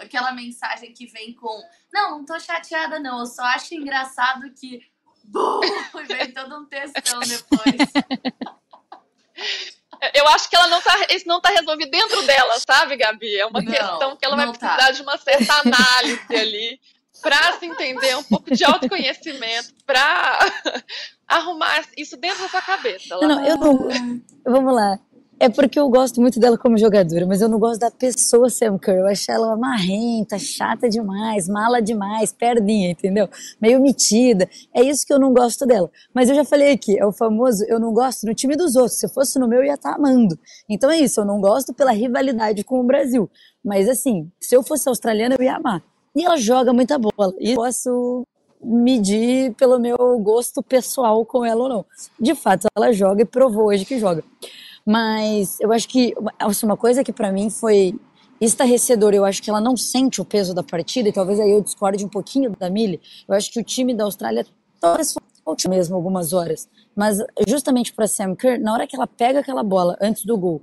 [0.00, 4.80] aquela mensagem que vem com não, não tô chateada não, eu só acho engraçado que
[5.24, 5.60] bum,
[6.08, 7.76] vem todo um textão depois.
[10.14, 13.36] Eu acho que ela não tá, isso não tá resolvido dentro dela, sabe, Gabi?
[13.36, 14.90] É uma não, questão que ela vai precisar tá.
[14.90, 16.80] de uma certa análise ali
[17.22, 20.38] para se entender um pouco de autoconhecimento, para
[21.28, 23.16] arrumar isso dentro da sua cabeça.
[23.16, 24.22] Não, não, eu não.
[24.44, 24.98] Vamos lá.
[25.42, 28.78] É porque eu gosto muito dela como jogadora, mas eu não gosto da pessoa Sam
[28.78, 28.98] Kerr.
[28.98, 33.28] Eu acho ela marrenta, chata demais, mala demais, perdinha, entendeu?
[33.60, 34.48] Meio metida.
[34.72, 35.90] É isso que eu não gosto dela.
[36.14, 39.00] Mas eu já falei aqui, é o famoso eu não gosto no time dos outros.
[39.00, 40.38] Se fosse no meu, eu ia estar tá amando.
[40.68, 43.28] Então é isso, eu não gosto pela rivalidade com o Brasil.
[43.64, 45.82] Mas assim, se eu fosse australiana, eu ia amar.
[46.14, 47.34] E ela joga muita bola.
[47.40, 48.24] E posso
[48.62, 51.84] medir pelo meu gosto pessoal com ela ou não.
[52.20, 54.22] De fato, ela joga e provou hoje que joga.
[54.86, 57.94] Mas eu acho que assim, uma coisa que para mim foi
[58.40, 61.60] estarrecedor, eu acho que ela não sente o peso da partida, e talvez aí eu
[61.60, 63.00] discorde um pouquinho da Mili.
[63.28, 64.44] Eu acho que o time da Austrália
[64.80, 65.14] talvez
[65.44, 66.68] falte mesmo algumas horas.
[66.94, 70.60] Mas justamente para Sam Kerr, na hora que ela pega aquela bola antes do gol,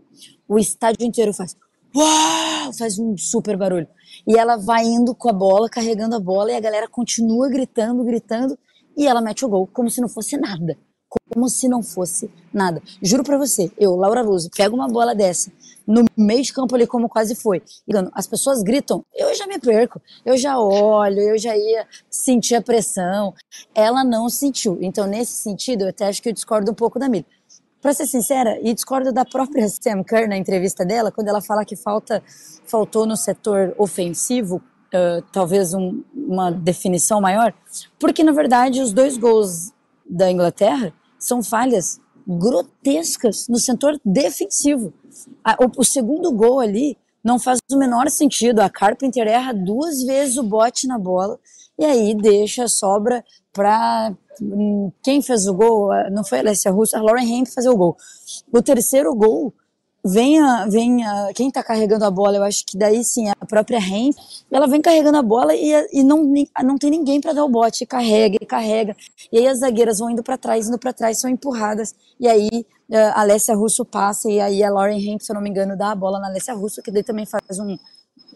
[0.47, 1.55] o estádio inteiro faz
[1.95, 3.87] uau, faz um super barulho.
[4.27, 8.03] E ela vai indo com a bola, carregando a bola, e a galera continua gritando,
[8.03, 8.59] gritando,
[8.97, 10.77] e ela mete o gol como se não fosse nada
[11.09, 12.81] como se não fosse nada.
[13.01, 15.51] Juro para você, eu, Laura Luz, pego uma bola dessa
[15.89, 17.63] no meio de campo ali, como quase foi,
[18.13, 22.61] as pessoas gritam, eu já me perco, eu já olho, eu já ia sentir a
[22.61, 23.33] pressão.
[23.73, 24.77] Ela não sentiu.
[24.81, 27.25] Então, nesse sentido, eu até acho que eu discordo um pouco da Mila.
[27.81, 31.65] Para ser sincera, e discordo da própria Sam Kerr na entrevista dela, quando ela fala
[31.65, 32.21] que falta,
[32.67, 34.57] faltou no setor ofensivo,
[34.93, 37.51] uh, talvez um, uma definição maior,
[37.97, 39.71] porque na verdade os dois gols
[40.07, 44.93] da Inglaterra são falhas grotescas no setor defensivo.
[45.77, 48.59] O, segundo gol ali não faz o menor sentido.
[48.59, 51.39] A Carpenter erra duas vezes o bote na bola
[51.77, 55.89] e aí deixa sobra para hum, quem fez o gol.
[56.11, 57.97] Não foi a Alessia Russo, a Lauren Hemp fazer o gol.
[58.51, 59.53] O terceiro gol
[60.03, 64.11] venha, venha quem está carregando a bola, eu acho que daí sim, a própria Ren,
[64.51, 66.33] ela vem carregando a bola e, e não,
[66.63, 68.95] não tem ninguém para dar o bote, carrega e carrega.
[69.31, 71.93] E aí as zagueiras vão indo para trás, indo para trás, são empurradas.
[72.19, 75.41] E aí eh, a Alessia Russo passa e aí a Lauren Hemp, se eu não
[75.41, 77.77] me engano, dá a bola na Alessia Russo, que daí também faz um,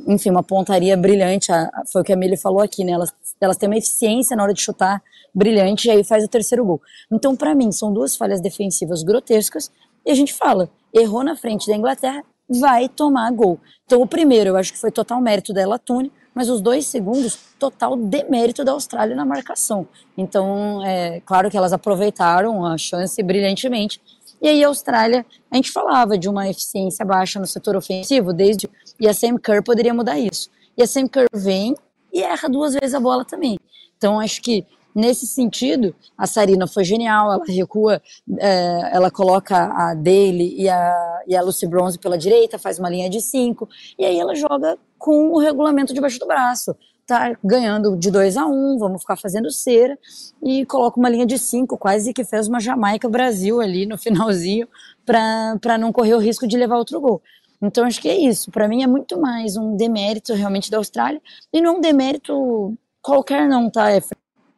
[0.07, 1.51] enfim, uma pontaria brilhante.
[1.91, 2.91] Foi o que a Milly falou aqui, né?
[2.91, 5.01] Elas, elas têm uma eficiência na hora de chutar
[5.33, 6.81] brilhante e aí faz o terceiro gol.
[7.11, 9.71] Então, para mim, são duas falhas defensivas grotescas
[10.05, 13.59] e a gente fala, errou na frente da Inglaterra, vai tomar gol.
[13.85, 17.37] Então, o primeiro, eu acho que foi total mérito dela, Tune, mas os dois segundos,
[17.59, 19.87] total demérito da Austrália na marcação.
[20.17, 24.01] Então, é claro que elas aproveitaram a chance brilhantemente.
[24.41, 28.69] E aí, a Austrália, a gente falava de uma eficiência baixa no setor ofensivo, desde.
[28.99, 30.49] E a Sam Kerr poderia mudar isso.
[30.77, 31.75] E a Sam Kerr vem
[32.11, 33.59] e erra duas vezes a bola também.
[33.97, 38.01] Então, acho que Nesse sentido, a Sarina foi genial, ela recua,
[38.37, 42.89] é, ela coloca a Daly e a, e a Lucy Bronze pela direita, faz uma
[42.89, 46.75] linha de cinco, e aí ela joga com o regulamento debaixo do braço.
[47.05, 49.97] Tá ganhando de 2 a 1 um, vamos ficar fazendo cera,
[50.41, 54.67] e coloca uma linha de cinco, quase que fez uma Jamaica-Brasil ali no finalzinho,
[55.05, 57.21] para não correr o risco de levar outro gol.
[57.61, 58.51] Então acho que é isso.
[58.51, 63.47] Para mim é muito mais um demérito realmente da Austrália e não um demérito qualquer
[63.47, 63.91] não, tá?
[63.91, 64.01] É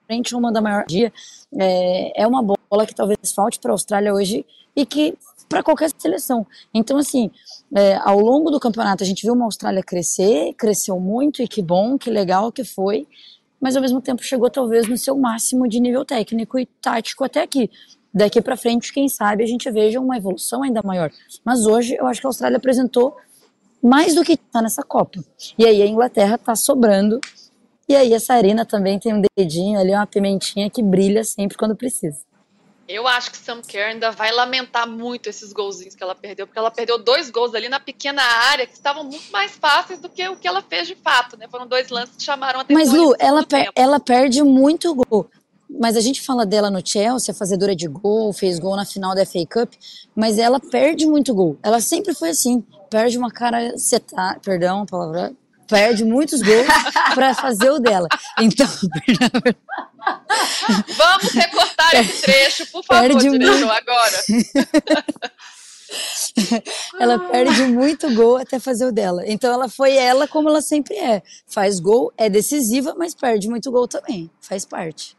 [0.05, 1.11] frente uma da maior dia.
[1.57, 5.89] É, é uma bola que talvez falte para a Austrália hoje e que para qualquer
[5.97, 6.45] seleção.
[6.73, 7.29] Então, assim,
[7.73, 11.61] é, ao longo do campeonato a gente viu uma Austrália crescer, cresceu muito e que
[11.61, 13.07] bom, que legal que foi,
[13.59, 17.41] mas ao mesmo tempo chegou talvez no seu máximo de nível técnico e tático até
[17.41, 17.69] aqui.
[18.13, 21.11] Daqui para frente, quem sabe a gente veja uma evolução ainda maior.
[21.43, 23.17] Mas hoje eu acho que a Austrália apresentou
[23.83, 25.19] mais do que está nessa Copa.
[25.57, 27.19] E aí a Inglaterra está sobrando
[27.87, 31.75] e aí a Sarina também tem um dedinho ali, uma pimentinha que brilha sempre quando
[31.75, 32.19] precisa.
[32.87, 36.59] Eu acho que Sam Kerr ainda vai lamentar muito esses golzinhos que ela perdeu, porque
[36.59, 40.27] ela perdeu dois gols ali na pequena área que estavam muito mais fáceis do que
[40.29, 41.47] o que ela fez de fato, né?
[41.49, 42.85] Foram dois lances que chamaram a atenção.
[42.85, 45.27] Mas Lu, ela, per ela perde muito gol.
[45.67, 49.25] Mas a gente fala dela no Chelsea, fazedora de gol, fez gol na final da
[49.25, 49.73] FA Cup,
[50.15, 51.57] mas ela perde muito gol.
[51.63, 55.33] Ela sempre foi assim, perde uma cara setar, perdão a palavra,
[55.67, 56.67] perde muitos gols
[57.13, 58.07] para fazer o dela.
[58.39, 58.67] Então,
[60.95, 63.71] vamos recortar esse trecho, por favor, perde diretor, muito...
[63.71, 64.23] agora.
[66.99, 69.23] ela perde muito gol até fazer o dela.
[69.25, 71.21] Então ela foi ela como ela sempre é.
[71.47, 74.29] Faz gol, é decisiva, mas perde muito gol também.
[74.41, 75.15] Faz parte.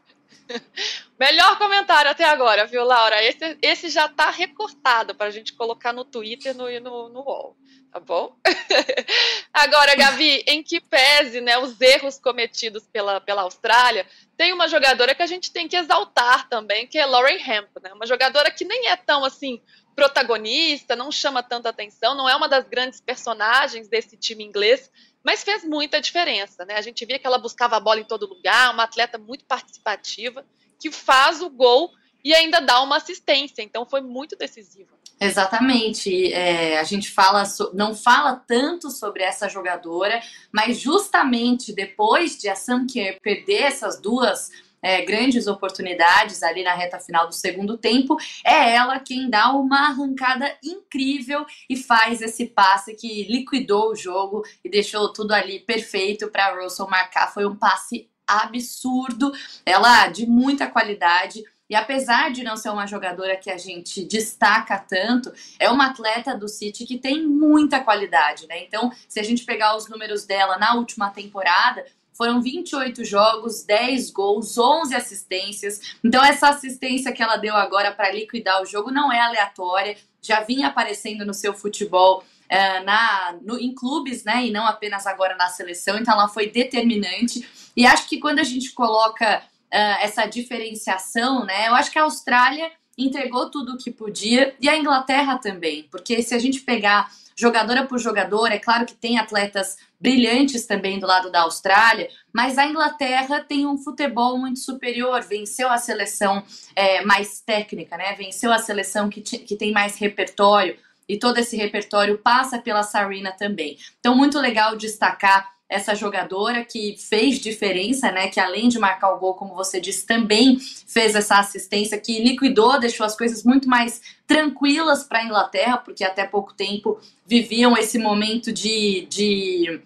[1.18, 3.22] Melhor comentário até agora, viu, Laura?
[3.24, 7.56] Esse, esse já tá recortado para a gente colocar no Twitter no, no, no UOL
[7.96, 8.36] tá bom?
[9.52, 14.06] Agora, Gavi, em que pese né, os erros cometidos pela, pela Austrália,
[14.36, 17.92] tem uma jogadora que a gente tem que exaltar também, que é Lauren Hemp, né?
[17.94, 19.62] Uma jogadora que nem é tão assim
[19.94, 24.90] protagonista, não chama tanta atenção, não é uma das grandes personagens desse time inglês,
[25.24, 26.74] mas fez muita diferença, né?
[26.74, 30.44] A gente via que ela buscava a bola em todo lugar, uma atleta muito participativa,
[30.78, 31.90] que faz o gol
[32.22, 34.95] e ainda dá uma assistência, então foi muito decisiva.
[35.18, 36.32] Exatamente.
[36.32, 40.20] É, a gente fala não fala tanto sobre essa jogadora,
[40.52, 44.50] mas justamente depois de a Sam Kerr perder essas duas
[44.82, 49.88] é, grandes oportunidades ali na reta final do segundo tempo, é ela quem dá uma
[49.88, 56.28] arrancada incrível e faz esse passe que liquidou o jogo e deixou tudo ali perfeito
[56.28, 57.32] para Russell marcar.
[57.32, 59.32] Foi um passe absurdo,
[59.64, 64.78] ela de muita qualidade e apesar de não ser uma jogadora que a gente destaca
[64.78, 68.62] tanto, é uma atleta do City que tem muita qualidade, né?
[68.62, 71.84] Então, se a gente pegar os números dela na última temporada,
[72.16, 75.80] foram 28 jogos, 10 gols, 11 assistências.
[76.02, 80.40] Então, essa assistência que ela deu agora para liquidar o jogo não é aleatória, já
[80.40, 82.24] vinha aparecendo no seu futebol.
[82.48, 86.48] É, na, no, em clubes, né, e não apenas agora na seleção, então ela foi
[86.48, 87.44] determinante.
[87.76, 89.42] E acho que quando a gente coloca
[89.76, 91.68] uh, essa diferenciação, né?
[91.68, 96.22] Eu acho que a Austrália entregou tudo o que podia e a Inglaterra também, porque
[96.22, 101.06] se a gente pegar jogadora por jogadora, é claro que tem atletas brilhantes também do
[101.06, 106.42] lado da Austrália, mas a Inglaterra tem um futebol muito superior, venceu a seleção
[106.74, 108.14] é, mais técnica, né?
[108.14, 113.32] Venceu a seleção que, que tem mais repertório e todo esse repertório passa pela Sarina
[113.32, 113.78] também.
[114.00, 118.28] Então, muito legal destacar essa jogadora que fez diferença, né?
[118.28, 122.78] Que além de marcar o gol, como você disse, também fez essa assistência que liquidou,
[122.78, 127.98] deixou as coisas muito mais tranquilas para a Inglaterra, porque até pouco tempo viviam esse
[127.98, 129.80] momento de, de,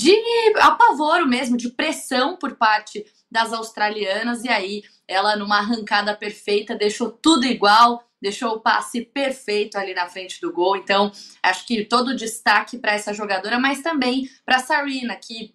[0.00, 0.14] de
[0.60, 7.10] apavoro mesmo, de pressão por parte das australianas, e aí ela, numa arrancada perfeita, deixou
[7.10, 10.76] tudo igual deixou o passe perfeito ali na frente do gol.
[10.76, 11.10] Então,
[11.42, 15.54] acho que todo o destaque para essa jogadora, mas também para Sarina, que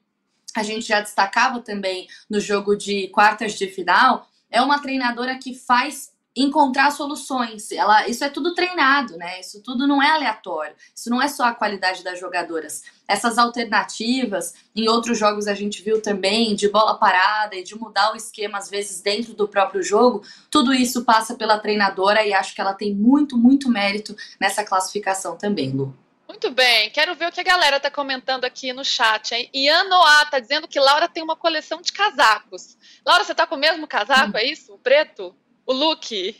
[0.56, 5.54] a gente já destacava também no jogo de quartas de final, é uma treinadora que
[5.54, 7.72] faz encontrar soluções.
[7.72, 9.40] Ela, isso é tudo treinado, né?
[9.40, 10.76] Isso tudo não é aleatório.
[10.94, 12.84] Isso não é só a qualidade das jogadoras.
[13.08, 18.12] Essas alternativas, em outros jogos a gente viu também, de bola parada e de mudar
[18.12, 22.54] o esquema, às vezes, dentro do próprio jogo, tudo isso passa pela treinadora e acho
[22.54, 25.96] que ela tem muito, muito mérito nessa classificação também, Lu.
[26.28, 29.50] Muito bem, quero ver o que a galera tá comentando aqui no chat, hein?
[29.54, 32.76] Ian Noah tá dizendo que Laura tem uma coleção de casacos.
[33.06, 34.40] Laura, você tá com o mesmo casaco, hum.
[34.40, 34.74] é isso?
[34.74, 35.34] O preto?
[35.66, 36.36] O look.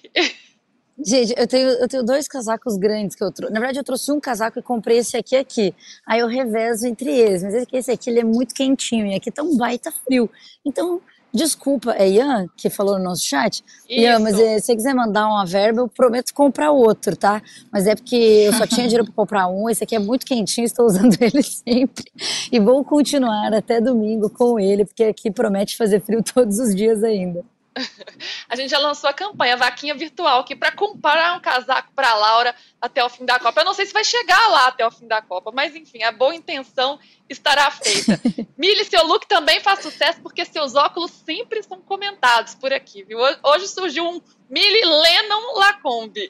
[1.04, 3.54] Gente, eu tenho, eu tenho dois casacos grandes que eu trouxe.
[3.54, 5.76] Na verdade, eu trouxe um casaco e comprei esse aqui aqui.
[6.08, 7.44] Aí eu revezo entre eles.
[7.44, 10.30] Mas esse aqui, esse aqui ele é muito quentinho e aqui tá um baita frio.
[10.66, 11.02] Então,
[11.34, 13.62] desculpa, é Ian que falou no nosso chat?
[13.90, 14.00] Isso.
[14.00, 17.42] Ian, mas eh, se você quiser mandar uma verba, eu prometo comprar outro, tá?
[17.70, 19.70] Mas é porque eu só tinha dinheiro para comprar um.
[19.70, 22.06] Esse aqui é muito quentinho, estou usando ele sempre.
[22.50, 27.04] E vou continuar até domingo com ele, porque aqui promete fazer frio todos os dias
[27.04, 27.44] ainda.
[28.48, 32.56] A gente já lançou a campanha Vaquinha Virtual aqui para comprar um casaco para Laura
[32.80, 33.62] até o fim da Copa.
[33.62, 36.12] Eu não sei se vai chegar lá até o fim da Copa, mas enfim, a
[36.12, 38.20] boa intenção estará feita.
[38.58, 43.20] Mili, seu look também faz sucesso porque seus óculos sempre são comentados por aqui, viu?
[43.44, 46.30] Hoje surgiu um Mili Lennon Lacombe.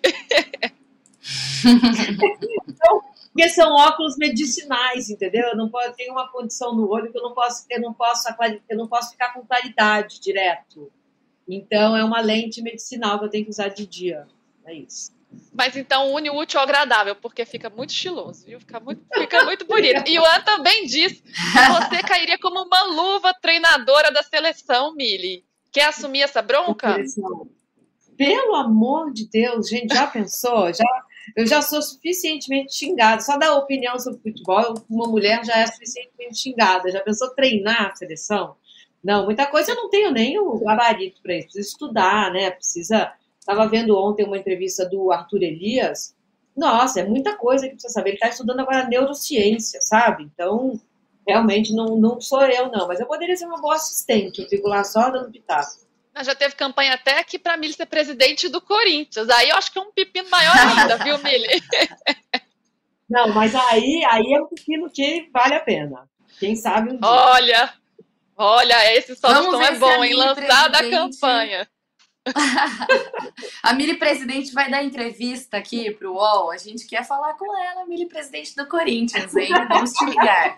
[1.63, 5.49] então, porque são óculos medicinais, entendeu?
[5.49, 8.27] Eu não posso ter uma condição no olho que eu não posso, eu não posso,
[8.69, 10.91] eu não posso ficar com claridade direto.
[11.47, 14.27] Então, é uma lente medicinal que eu tenho que usar de dia.
[14.65, 15.13] É isso.
[15.53, 18.59] Mas então une o útil ao agradável, porque fica muito estiloso, viu?
[18.59, 20.09] Fica muito, fica muito bonito.
[20.09, 25.43] E o An também disse que você cairia como uma luva treinadora da seleção, Mili.
[25.71, 26.97] Quer assumir essa bronca?
[28.17, 30.73] Pelo amor de Deus, gente, já pensou?
[30.73, 30.85] Já,
[31.35, 33.21] eu já sou suficientemente xingada.
[33.21, 36.89] Só dar opinião sobre futebol, uma mulher já é suficientemente xingada.
[36.89, 38.55] Já pensou treinar a seleção?
[39.05, 41.49] Não, muita coisa eu não tenho nem o gabarito para isso.
[41.49, 42.49] Precisa estudar, né?
[42.49, 43.13] Precisa.
[43.39, 46.15] Estava vendo ontem uma entrevista do Arthur Elias.
[46.57, 48.09] Nossa, é muita coisa que precisa saber.
[48.09, 50.23] Ele está estudando agora neurociência, sabe?
[50.23, 50.81] Então,
[51.27, 52.87] realmente não, não sou eu, não.
[52.87, 54.41] Mas eu poderia ser uma boa assistente.
[54.41, 55.85] Eu fico lá só dando pitaco.
[56.23, 59.29] Já teve campanha até aqui para Mili ser presidente do Corinthians.
[59.29, 61.61] Aí eu acho que é um pepino maior ainda, viu, Mili?
[63.07, 66.09] Não, mas aí, aí é um pepino que vale a pena.
[66.39, 67.07] Quem sabe um dia.
[67.07, 67.73] Olha,
[68.37, 70.13] Olha, esse solução é bom, hein?
[70.13, 71.67] Lançada a campanha.
[73.63, 76.51] a Mili Presidente vai dar entrevista aqui pro UOL.
[76.51, 79.49] A gente quer falar com ela, Mili Presidente do Corinthians, hein?
[79.69, 80.57] Vamos te ligar.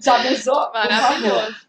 [0.00, 0.72] Já pensou?
[0.72, 1.66] Maravilhoso.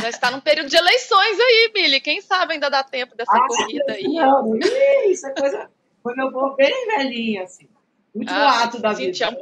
[0.00, 2.00] Já está num período de eleições aí, Mili.
[2.00, 4.02] Quem sabe ainda dá tempo dessa ah, corrida aí.
[4.02, 4.58] Não,
[5.08, 5.70] isso é coisa.
[6.02, 7.68] Quando eu vou bem velhinha, assim.
[8.14, 9.24] Último ah, ato da vida.
[9.24, 9.34] É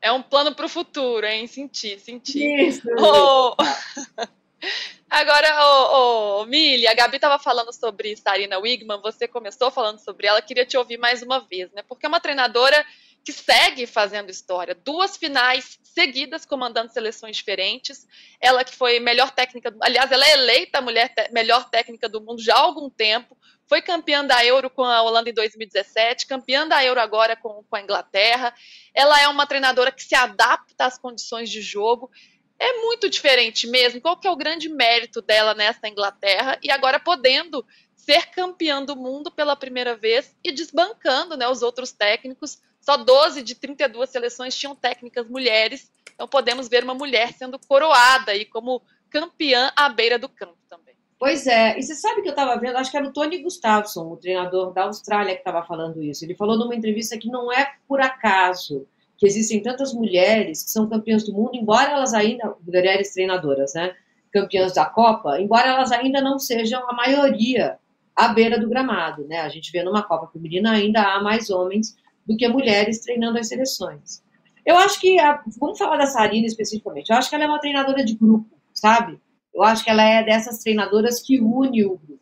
[0.00, 1.46] é um plano para o futuro, hein?
[1.46, 2.68] Sentir, sentir.
[2.68, 2.82] Isso.
[2.98, 3.54] Oh.
[5.08, 9.98] Agora, ô, oh, oh, Mili, a Gabi estava falando sobre Sarina Wigman, você começou falando
[9.98, 11.82] sobre ela, queria te ouvir mais uma vez, né?
[11.82, 12.84] Porque é uma treinadora
[13.24, 14.74] que segue fazendo história.
[14.74, 18.06] Duas finais seguidas comandando seleções diferentes.
[18.40, 22.40] Ela que foi melhor técnica, aliás, ela é eleita a mulher melhor técnica do mundo
[22.40, 23.36] já há algum tempo.
[23.68, 27.76] Foi campeã da Euro com a Holanda em 2017, campeã da Euro agora com, com
[27.76, 28.54] a Inglaterra.
[28.94, 32.10] Ela é uma treinadora que se adapta às condições de jogo.
[32.58, 34.00] É muito diferente mesmo.
[34.00, 36.58] Qual que é o grande mérito dela nessa Inglaterra?
[36.62, 41.92] E agora podendo ser campeã do mundo pela primeira vez e desbancando né, os outros
[41.92, 42.58] técnicos.
[42.80, 45.92] Só 12 de 32 seleções tinham técnicas mulheres.
[46.14, 50.87] Então podemos ver uma mulher sendo coroada aí como campeã à beira do campo também.
[51.18, 54.12] Pois é, e você sabe que eu estava vendo, acho que era o Tony Gustafsson,
[54.12, 56.24] o treinador da Austrália, que estava falando isso.
[56.24, 60.88] Ele falou numa entrevista que não é por acaso que existem tantas mulheres que são
[60.88, 63.96] campeãs do mundo, embora elas ainda, mulheres treinadoras, né,
[64.32, 67.78] campeãs da Copa, embora elas ainda não sejam a maioria
[68.14, 69.40] à beira do gramado, né?
[69.40, 73.48] A gente vê numa Copa feminina ainda há mais homens do que mulheres treinando as
[73.48, 74.22] seleções.
[74.64, 77.58] Eu acho que, a, vamos falar da Sarina especificamente, eu acho que ela é uma
[77.58, 79.18] treinadora de grupo, sabe?
[79.54, 82.18] Eu acho que ela é dessas treinadoras que une o grupo.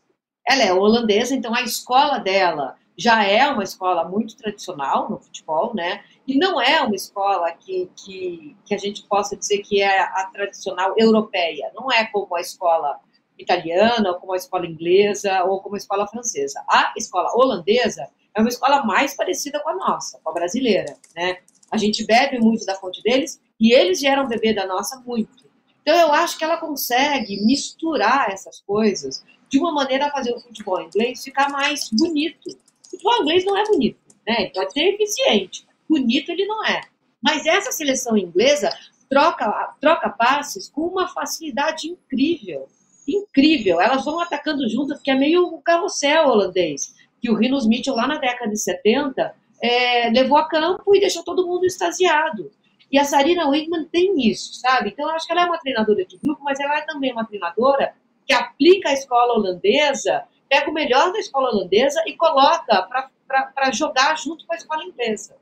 [0.48, 5.74] Ela é holandesa, então a escola dela já é uma escola muito tradicional no futebol,
[5.74, 6.02] né?
[6.26, 10.30] E não é uma escola que, que, que a gente possa dizer que é a
[10.32, 11.70] tradicional europeia.
[11.74, 12.98] Não é como a escola
[13.38, 16.64] italiana, ou como a escola inglesa, ou como a escola francesa.
[16.68, 21.38] A escola holandesa é uma escola mais parecida com a nossa, com a brasileira, né?
[21.70, 25.45] A gente bebe muito da fonte deles e eles vieram beber da nossa muito.
[25.86, 30.40] Então, eu acho que ela consegue misturar essas coisas de uma maneira a fazer o
[30.40, 32.48] futebol inglês ficar mais bonito.
[32.48, 34.34] O futebol inglês não é bonito, né?
[34.40, 35.64] Ele pode ser eficiente.
[35.88, 36.80] Bonito ele não é.
[37.22, 38.68] Mas essa seleção inglesa
[39.08, 42.66] troca, troca passes com uma facilidade incrível.
[43.06, 43.80] incrível.
[43.80, 48.08] Elas vão atacando juntas, que é meio o carrossel holandês, que o Rinus Mitchell, lá
[48.08, 49.32] na década de 70,
[49.62, 52.50] é, levou a campo e deixou todo mundo extasiado.
[52.90, 54.90] E a Sarina Wigman tem isso, sabe?
[54.90, 57.24] Então, eu acho que ela é uma treinadora de grupo, mas ela é também uma
[57.24, 63.72] treinadora que aplica a escola holandesa, pega o melhor da escola holandesa e coloca para
[63.72, 65.36] jogar junto com a escola inglesa.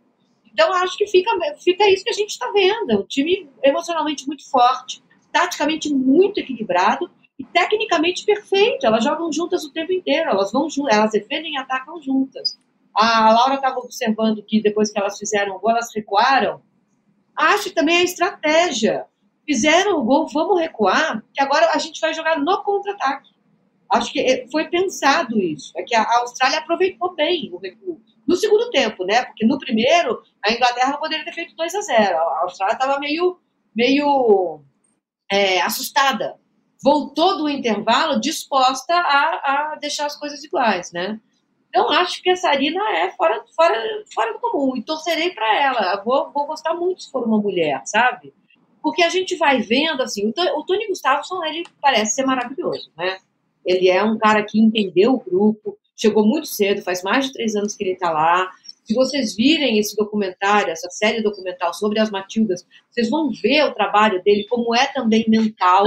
[0.53, 2.91] Então, acho que fica, fica isso que a gente está vendo.
[2.93, 8.87] É um time emocionalmente muito forte, taticamente muito equilibrado e tecnicamente perfeito.
[8.87, 12.57] Elas jogam juntas o tempo inteiro, elas vão elas defendem e atacam juntas.
[12.95, 16.63] A Laura estava observando que depois que elas fizeram o gol, elas recuaram.
[17.37, 19.07] Acho também a estratégia.
[19.47, 23.31] Fizeram o gol, vamos recuar, que agora a gente vai jogar no contra-ataque.
[23.91, 25.73] Acho que é, foi pensado isso.
[25.77, 28.01] É que a Austrália aproveitou bem o recuo.
[28.27, 29.25] No segundo tempo, né?
[29.25, 33.39] Porque no primeiro, a Inglaterra poderia ter feito 2 a 0 A Austrália estava meio,
[33.75, 34.63] meio
[35.31, 36.37] é, assustada.
[36.83, 41.21] Voltou do intervalo disposta a, a deixar as coisas iguais, né?
[41.75, 43.75] Então, acho que a Sarina é fora, fora,
[44.15, 46.01] fora do comum e torcerei para ela.
[46.05, 48.33] Vou, vou gostar muito se for uma mulher, sabe?
[48.81, 53.19] Porque a gente vai vendo, assim, o, Tony Gustafsson, ele parece ser maravilhoso, né?
[53.67, 57.57] Ele é um cara que entendeu o grupo, chegou muito cedo, faz mais de três
[57.57, 58.49] anos que ele está lá.
[58.85, 63.75] Se vocês virem esse documentário, essa série documental sobre as Matildas, vocês vão ver o
[63.75, 65.87] trabalho dele, como é também mental.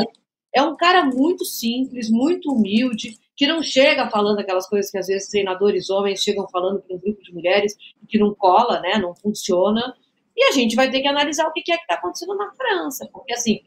[0.54, 5.06] É um cara muito simples, muito humilde, que não chega falando aquelas coisas que às
[5.06, 7.78] vezes treinadores homens chegam falando para um grupo de mulheres
[8.10, 9.96] que não cola, né, não funciona.
[10.36, 13.08] E a gente vai ter que analisar o que é que está acontecendo na França,
[13.14, 13.62] porque assim,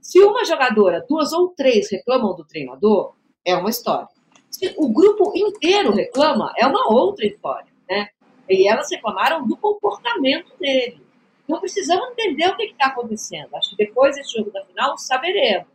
[0.00, 3.14] se uma jogadora, duas ou três reclamam do treinador,
[3.44, 4.08] é uma história.
[4.50, 8.08] Se o grupo inteiro reclama, é uma outra história, né?
[8.48, 11.02] E elas reclamaram do comportamento dele.
[11.44, 13.54] Então precisamos entender o que está acontecendo.
[13.56, 15.73] Acho que depois desse jogo da final saberemos.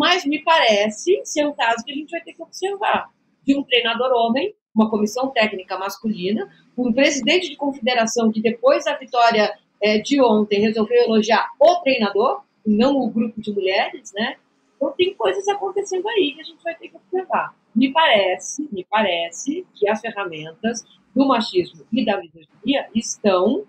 [0.00, 3.10] Mas me parece ser um caso que a gente vai ter que observar.
[3.46, 8.96] De um treinador homem, uma comissão técnica masculina, um presidente de confederação que depois da
[8.96, 14.36] vitória é, de ontem resolveu elogiar o treinador, não o grupo de mulheres, né?
[14.74, 17.54] Então tem coisas acontecendo aí que a gente vai ter que observar.
[17.76, 20.82] Me parece, me parece que as ferramentas
[21.14, 23.66] do machismo e da misoginia estão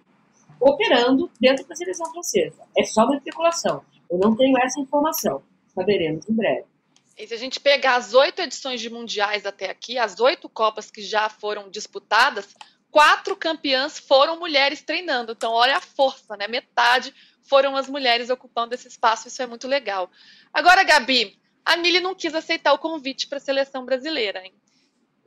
[0.61, 2.63] operando dentro da seleção francesa.
[2.77, 3.84] É só uma especulação.
[4.09, 5.43] Eu não tenho essa informação
[5.74, 6.65] saberemos em breve.
[7.17, 10.89] E se a gente pegar as oito edições de mundiais até aqui, as oito Copas
[10.89, 12.55] que já foram disputadas,
[12.89, 15.34] quatro campeãs foram mulheres treinando.
[15.34, 16.47] Então, olha a força, né?
[16.47, 17.13] Metade
[17.43, 20.09] foram as mulheres ocupando esse espaço, isso é muito legal.
[20.53, 24.53] Agora, Gabi, a Mili não quis aceitar o convite para a seleção brasileira, hein?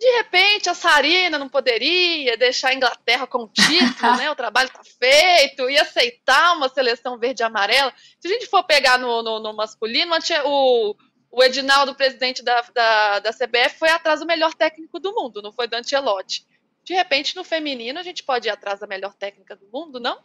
[0.05, 4.31] De repente, a Sarina não poderia deixar a Inglaterra com o título, né?
[4.31, 7.91] O trabalho está feito, e aceitar uma seleção verde e amarela.
[8.21, 10.95] Se a gente for pegar no, no, no masculino, o,
[11.31, 15.51] o Edinaldo, presidente da, da, da CBF, foi atrás do melhor técnico do mundo, não
[15.51, 16.47] foi do Ancelotti.
[16.85, 20.23] De repente, no feminino, a gente pode ir atrás da melhor técnica do mundo, não?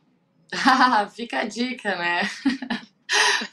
[1.16, 2.24] Fica a dica, né?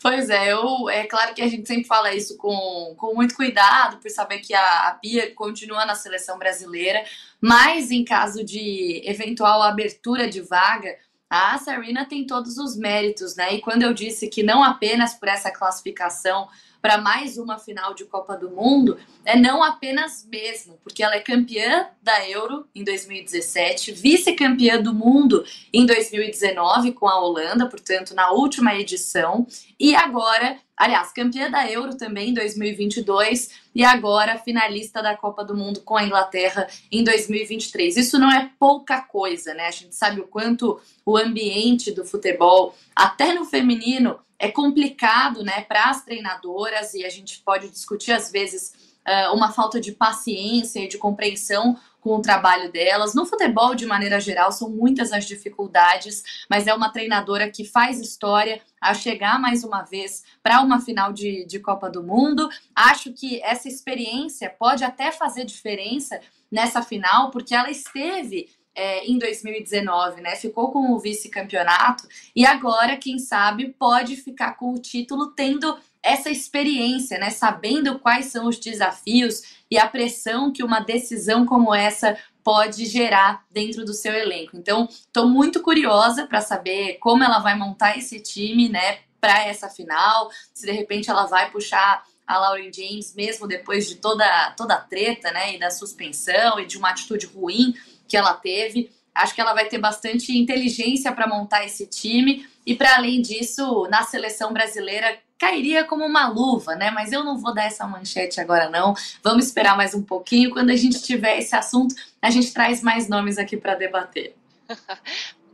[0.02, 3.98] Pois é, eu, é claro que a gente sempre fala isso com, com muito cuidado,
[3.98, 7.04] por saber que a, a Pia continua na seleção brasileira,
[7.40, 10.96] mas em caso de eventual abertura de vaga,
[11.28, 13.54] a Sarina tem todos os méritos, né?
[13.54, 16.48] E quando eu disse que não apenas por essa classificação
[16.86, 21.20] para mais uma final de Copa do Mundo é não apenas mesmo, porque ela é
[21.20, 28.30] campeã da Euro em 2017, vice-campeã do mundo em 2019 com a Holanda, portanto, na
[28.30, 29.48] última edição,
[29.80, 35.56] e agora, aliás, campeã da Euro também em 2022 e agora finalista da Copa do
[35.56, 37.96] Mundo com a Inglaterra em 2023.
[37.96, 39.66] Isso não é pouca coisa, né?
[39.66, 45.62] A gente sabe o quanto o ambiente do futebol, até no feminino, é complicado né,
[45.62, 50.80] para as treinadoras e a gente pode discutir às vezes uh, uma falta de paciência
[50.80, 53.16] e de compreensão com o trabalho delas.
[53.16, 58.00] No futebol, de maneira geral, são muitas as dificuldades, mas é uma treinadora que faz
[58.00, 62.48] história a chegar mais uma vez para uma final de, de Copa do Mundo.
[62.76, 69.18] Acho que essa experiência pode até fazer diferença nessa final, porque ela esteve é, em
[69.18, 70.36] 2019, né?
[70.36, 75.76] Ficou com o vice-campeonato e agora, quem sabe, pode ficar com o título tendo
[76.06, 77.30] essa experiência, né?
[77.30, 83.44] Sabendo quais são os desafios e a pressão que uma decisão como essa pode gerar
[83.50, 84.56] dentro do seu elenco.
[84.56, 89.00] Então, estou muito curiosa para saber como ela vai montar esse time, né?
[89.20, 93.96] Para essa final, se de repente ela vai puxar a Lauren James, mesmo depois de
[93.96, 94.24] toda,
[94.56, 97.74] toda a treta, né, e da suspensão e de uma atitude ruim
[98.08, 98.90] que ela teve.
[99.14, 102.46] Acho que ela vai ter bastante inteligência para montar esse time.
[102.66, 106.90] E para além disso, na seleção brasileira, cairia como uma luva, né?
[106.90, 108.94] Mas eu não vou dar essa manchete agora, não.
[109.22, 110.50] Vamos esperar mais um pouquinho.
[110.50, 114.34] Quando a gente tiver esse assunto, a gente traz mais nomes aqui para debater.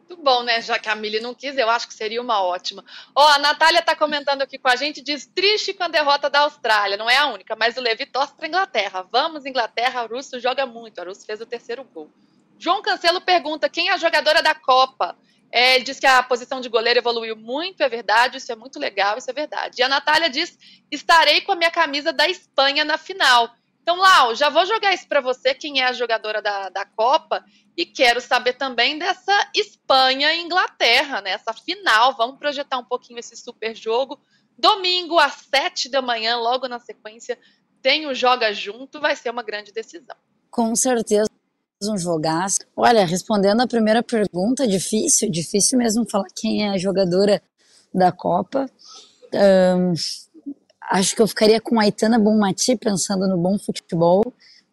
[0.08, 0.60] Muito bom, né?
[0.60, 2.84] Já que a Mili não quis, eu acho que seria uma ótima.
[3.14, 6.40] Ó, a Natália está comentando aqui com a gente, diz triste com a derrota da
[6.40, 6.98] Austrália.
[6.98, 9.06] Não é a única, mas o Levi torce para Inglaterra.
[9.10, 11.00] Vamos, Inglaterra, o Russo joga muito.
[11.00, 12.10] A Russo fez o terceiro gol.
[12.58, 15.16] João Cancelo pergunta quem é a jogadora da Copa.
[15.53, 18.78] É, ele diz que a posição de goleiro evoluiu muito, é verdade, isso é muito
[18.78, 19.80] legal, isso é verdade.
[19.80, 20.59] E a Natália diz:
[20.90, 23.55] estarei com a minha camisa da Espanha na final.
[23.82, 27.44] Então, Lau, já vou jogar isso para você, quem é a jogadora da, da Copa,
[27.76, 31.32] e quero saber também dessa Espanha e Inglaterra, né?
[31.32, 32.16] Essa final.
[32.16, 34.18] Vamos projetar um pouquinho esse super jogo.
[34.57, 37.38] Domingo, às sete da manhã, logo na sequência,
[37.82, 40.16] tem o Joga Junto, vai ser uma grande decisão.
[40.50, 41.28] Com certeza
[41.88, 42.60] um jogaço.
[42.76, 47.42] Olha, respondendo a primeira pergunta, difícil, difícil mesmo falar quem é a jogadora
[47.94, 48.68] da Copa.
[49.34, 49.92] Um,
[50.90, 54.32] acho que eu ficaria com a Aitana Bonmati pensando no bom futebol,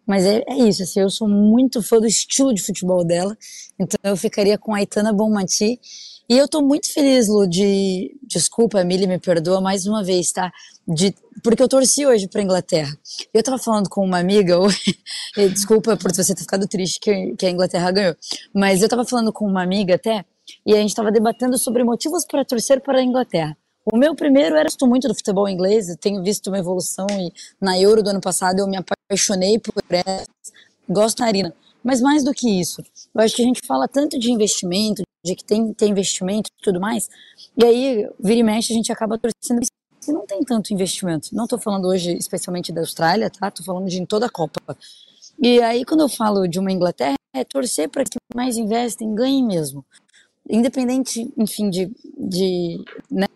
[0.10, 3.38] mas é, é, isso, assim, eu sou muito fã do estilo de futebol dela,
[3.78, 5.80] então eu ficaria com a Aitana Bonmati
[6.28, 8.18] e eu tô muito feliz, Lu, de.
[8.24, 10.52] Desculpa, Emília, me perdoa mais uma vez, tá?
[10.88, 12.92] De, porque eu torci hoje pra Inglaterra.
[13.32, 14.56] Eu tava falando com uma amiga,
[15.54, 18.16] desculpa por você ter ficado triste que, que a Inglaterra ganhou,
[18.52, 20.26] mas eu tava falando com uma amiga até,
[20.66, 23.56] e a gente tava debatendo sobre motivos para torcer para a Inglaterra.
[23.86, 27.80] O meu primeiro era, estou muito do futebol inglês, tenho visto uma evolução e na
[27.80, 30.24] Euro do ano passado eu me apaixonei por ela,
[30.88, 31.54] gosto da Arena.
[31.84, 32.84] Mas mais do que isso,
[33.16, 36.64] eu acho que a gente fala tanto de investimento, de que tem, tem investimento e
[36.64, 37.10] tudo mais,
[37.58, 39.62] e aí, vira e mexe, a gente acaba torcendo
[40.02, 41.30] que não tem tanto investimento.
[41.34, 43.50] Não estou falando hoje especialmente da Austrália, tá?
[43.50, 44.78] Estou falando de em toda a Copa.
[45.42, 49.46] E aí, quando eu falo de uma Inglaterra, é torcer para que mais investem ganhem
[49.46, 49.86] mesmo.
[50.50, 51.92] Independente, enfim, de.
[52.18, 53.28] de né?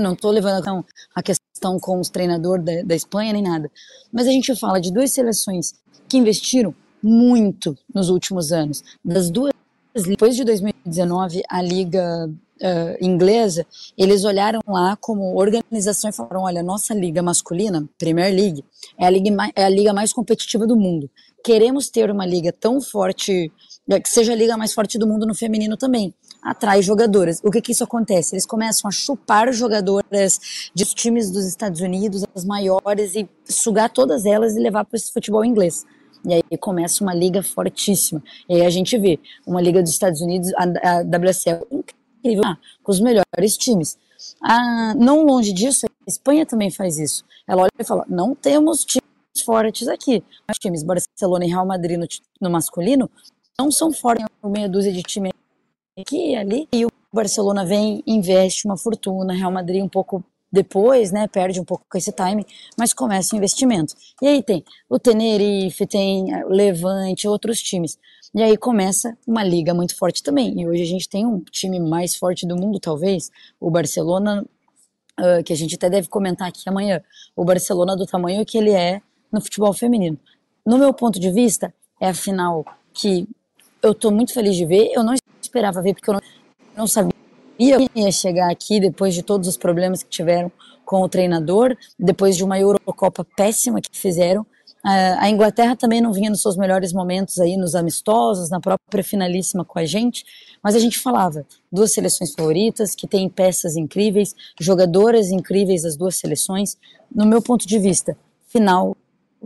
[0.00, 0.84] Não estou levando
[1.14, 3.70] a questão com os treinadores da, da Espanha nem nada.
[4.12, 5.74] Mas a gente fala de duas seleções
[6.08, 8.82] que investiram muito nos últimos anos.
[9.04, 9.52] Das duas,
[9.94, 12.30] depois de 2019, a Liga
[12.60, 13.64] Uh, inglesa,
[13.96, 18.64] eles olharam lá como organização e falaram: olha, nossa liga masculina, Premier League,
[18.98, 21.08] é a liga, é a liga mais competitiva do mundo.
[21.44, 23.52] Queremos ter uma liga tão forte,
[23.88, 26.12] é, que seja a liga mais forte do mundo no feminino também.
[26.42, 27.40] Atrai jogadoras.
[27.42, 28.34] O que que isso acontece?
[28.34, 34.24] Eles começam a chupar jogadoras de times dos Estados Unidos, as maiores, e sugar todas
[34.24, 35.84] elas e levar para esse futebol inglês.
[36.24, 38.22] E aí começa uma liga fortíssima.
[38.48, 42.58] E aí a gente vê uma liga dos Estados Unidos, a, a WSL, incrível, ah,
[42.82, 43.98] com os melhores times.
[44.42, 47.24] Ah, não longe disso, a Espanha também faz isso.
[47.46, 49.04] Ela olha e fala: não temos times
[49.44, 50.22] fortes aqui.
[50.50, 52.06] Os times Barcelona e Real Madrid no,
[52.40, 53.10] no masculino
[53.58, 55.32] não são fortes, meia dúzia de times
[56.00, 56.68] aqui e ali.
[56.72, 61.64] E o Barcelona vem, investe uma fortuna, Real Madrid um pouco depois, né, perde um
[61.64, 62.46] pouco com esse time,
[62.76, 63.94] mas começa o investimento.
[64.22, 67.98] E aí tem o Tenerife, tem o Levante, outros times.
[68.34, 70.58] E aí começa uma liga muito forte também.
[70.60, 73.30] E hoje a gente tem um time mais forte do mundo, talvez,
[73.60, 74.44] o Barcelona,
[75.20, 77.02] uh, que a gente até deve comentar aqui amanhã.
[77.36, 80.18] O Barcelona do tamanho que ele é no futebol feminino.
[80.64, 83.26] No meu ponto de vista, é a final que
[83.82, 84.90] eu estou muito feliz de ver.
[84.92, 85.14] Eu não
[85.48, 86.20] esperava ver, porque eu não,
[86.76, 87.18] não sabia
[87.58, 90.50] ia chegar aqui depois de todos os problemas que tiveram
[90.84, 94.46] com o treinador, depois de uma Eurocopa péssima que fizeram.
[94.84, 99.64] A Inglaterra também não vinha nos seus melhores momentos aí nos amistosos, na própria finalíssima
[99.64, 100.24] com a gente,
[100.62, 106.16] mas a gente falava duas seleções favoritas que têm peças incríveis, jogadoras incríveis das duas
[106.16, 106.78] seleções.
[107.14, 108.96] No meu ponto de vista, final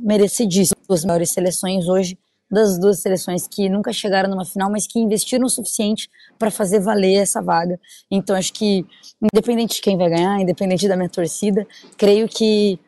[0.01, 2.17] merecidíssimo, duas maiores seleções hoje
[2.53, 6.81] das duas seleções que nunca chegaram numa final, mas que investiram o suficiente para fazer
[6.81, 7.81] valer essa vaga.
[8.11, 8.85] Então acho que,
[9.33, 12.79] independente de quem vai ganhar, independente da minha torcida, creio que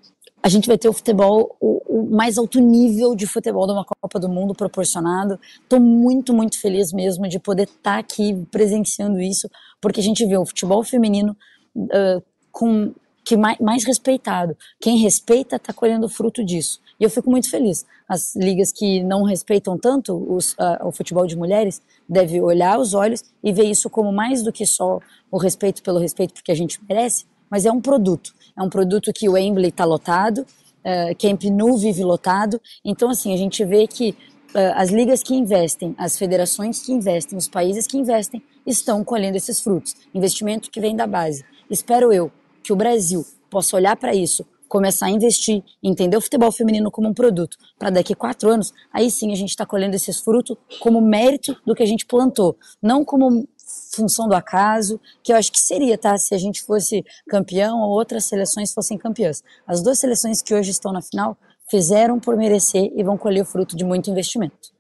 [0.42, 3.86] a gente vai ter o futebol, o, o mais alto nível de futebol de uma
[3.86, 5.40] Copa do Mundo proporcionado.
[5.62, 9.48] Estou muito, muito feliz mesmo de poder estar tá aqui presenciando isso,
[9.80, 11.34] porque a gente vê o futebol feminino
[11.74, 12.92] uh, com
[13.24, 14.54] que mais, mais respeitado.
[14.78, 16.78] Quem respeita está colhendo fruto disso.
[17.04, 17.84] E eu fico muito feliz.
[18.08, 22.94] As ligas que não respeitam tanto os, uh, o futebol de mulheres devem olhar os
[22.94, 25.00] olhos e ver isso como mais do que só
[25.30, 28.32] o respeito pelo respeito porque a gente merece, mas é um produto.
[28.58, 32.58] É um produto que o Wembley está lotado, uh, Camp Nou vive lotado.
[32.82, 34.16] Então, assim, a gente vê que
[34.54, 39.36] uh, as ligas que investem, as federações que investem, os países que investem, estão colhendo
[39.36, 39.94] esses frutos.
[40.14, 41.44] Investimento que vem da base.
[41.68, 42.32] Espero eu
[42.62, 44.42] que o Brasil possa olhar para isso,
[44.74, 48.74] começar a investir, entender o futebol feminino como um produto, para daqui a quatro anos,
[48.92, 52.58] aí sim a gente está colhendo esses frutos como mérito do que a gente plantou,
[52.82, 53.46] não como
[53.94, 56.18] função do acaso, que eu acho que seria, tá?
[56.18, 59.44] Se a gente fosse campeão ou outras seleções fossem campeãs.
[59.64, 61.38] As duas seleções que hoje estão na final
[61.70, 64.74] fizeram por merecer e vão colher o fruto de muito investimento.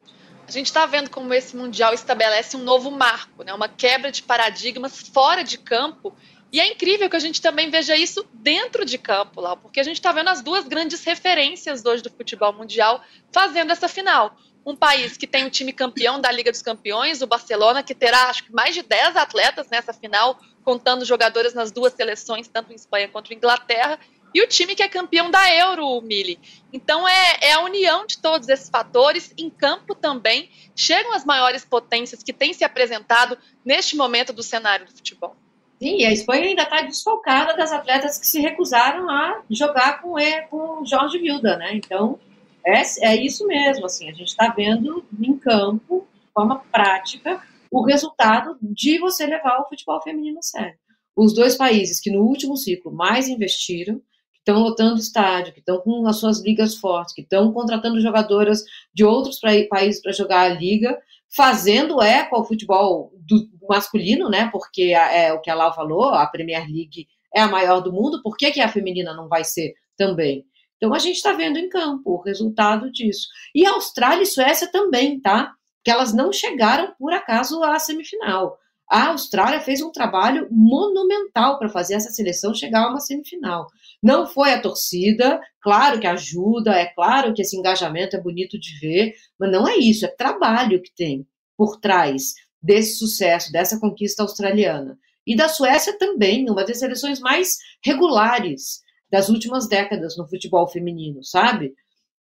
[0.48, 3.54] A gente está vendo como esse Mundial estabelece um novo marco, né?
[3.54, 6.12] uma quebra de paradigmas fora de campo.
[6.54, 9.82] E é incrível que a gente também veja isso dentro de campo, lá, porque a
[9.82, 13.02] gente está vendo as duas grandes referências hoje do futebol mundial
[13.32, 17.26] fazendo essa final um país que tem um time campeão da Liga dos Campeões, o
[17.26, 21.92] Barcelona, que terá acho que mais de 10 atletas nessa final, contando jogadores nas duas
[21.92, 23.98] seleções, tanto em Espanha quanto em Inglaterra,
[24.32, 26.38] e o time que é campeão da Euro, Mili.
[26.72, 29.34] Então é, é, a união de todos esses fatores.
[29.36, 34.86] Em campo também chegam as maiores potências que têm se apresentado neste momento do cenário
[34.86, 35.36] do futebol.
[35.80, 40.14] Sim, e a Espanha ainda está desfalcada das atletas que se recusaram a jogar com,
[40.52, 41.74] o Jorge Vilda, né?
[41.74, 42.18] Então,
[42.64, 47.84] é, é isso mesmo, assim, a gente está vendo em campo, de forma prática, o
[47.84, 50.78] resultado de você levar o futebol feminino a sério.
[51.16, 53.96] Os dois países que no último ciclo mais investiram,
[54.32, 58.64] que estão lotando estádio, que estão com as suas ligas fortes, que estão contratando jogadoras
[58.92, 60.98] de outros países para jogar a liga,
[61.34, 64.48] fazendo eco ao futebol do masculino, né?
[64.52, 68.22] Porque é o que a Lau falou, a Premier League é a maior do mundo,
[68.22, 70.46] por que, que a feminina não vai ser também?
[70.76, 73.26] Então a gente está vendo em campo o resultado disso.
[73.54, 75.52] E Austrália e Suécia também, tá?
[75.82, 78.58] Que elas não chegaram por acaso à semifinal.
[78.88, 83.66] A Austrália fez um trabalho monumental para fazer essa seleção chegar a uma semifinal.
[84.04, 88.78] Não foi a torcida, claro que ajuda, é claro que esse engajamento é bonito de
[88.78, 91.26] ver, mas não é isso, é trabalho que tem
[91.56, 94.98] por trás desse sucesso, dessa conquista australiana.
[95.26, 101.24] E da Suécia também, uma das seleções mais regulares das últimas décadas no futebol feminino,
[101.24, 101.72] sabe?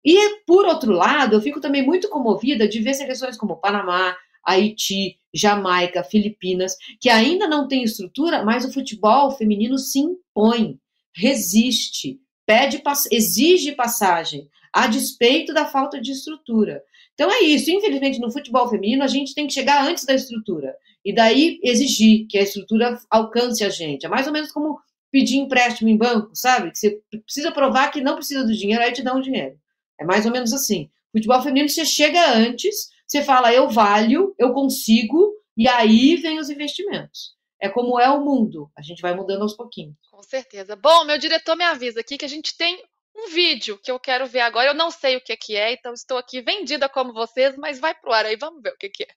[0.06, 4.16] E, por outro lado, eu fico também muito comovida de ver seleções como Panamá,
[4.46, 10.80] Haiti, Jamaica, Filipinas, que ainda não têm estrutura, mas o futebol feminino se impõe,
[11.16, 16.84] resiste, pede, exige passagem, a despeito da falta de estrutura.
[17.14, 17.70] Então é isso.
[17.70, 20.76] Infelizmente, no futebol feminino, a gente tem que chegar antes da estrutura.
[21.06, 24.06] E daí exigir que a estrutura alcance a gente.
[24.06, 24.80] É mais ou menos como
[25.12, 26.72] pedir empréstimo em banco, sabe?
[26.72, 29.56] Que você precisa provar que não precisa do dinheiro, aí te dá um dinheiro.
[30.00, 30.90] É mais ou menos assim.
[31.12, 36.50] Futebol feminino, você chega antes, você fala, eu valho, eu consigo, e aí vem os
[36.50, 37.36] investimentos.
[37.64, 38.70] É como é o mundo.
[38.78, 39.96] A gente vai mudando aos pouquinhos.
[40.12, 40.76] Com certeza.
[40.76, 42.84] Bom, meu diretor me avisa aqui que a gente tem
[43.16, 44.72] um vídeo que eu quero ver agora.
[44.72, 47.96] Eu não sei o que, que é, então estou aqui vendida como vocês, mas vai
[47.96, 49.08] pro ar aí, vamos ver o que, que é.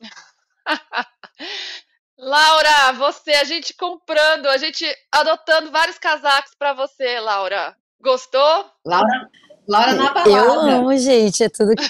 [2.16, 7.76] Laura, você, a gente comprando, a gente adotando vários casacos para você, Laura.
[8.00, 8.64] Gostou?
[8.86, 9.30] Laura,
[9.68, 10.30] Laura na balada.
[10.30, 11.84] Eu amo, gente, é tudo que...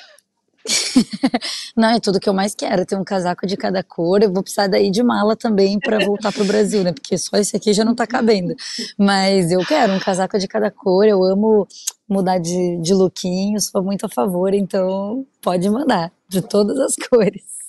[1.77, 4.23] Não, é tudo que eu mais quero, ter um casaco de cada cor.
[4.23, 6.93] Eu vou precisar daí de mala também para voltar pro Brasil, né?
[6.93, 8.55] Porque só esse aqui já não tá cabendo.
[8.99, 11.07] Mas eu quero um casaco de cada cor.
[11.07, 11.67] Eu amo
[12.09, 17.61] mudar de, de lookinho, sou muito a favor, então pode mandar, de todas as cores.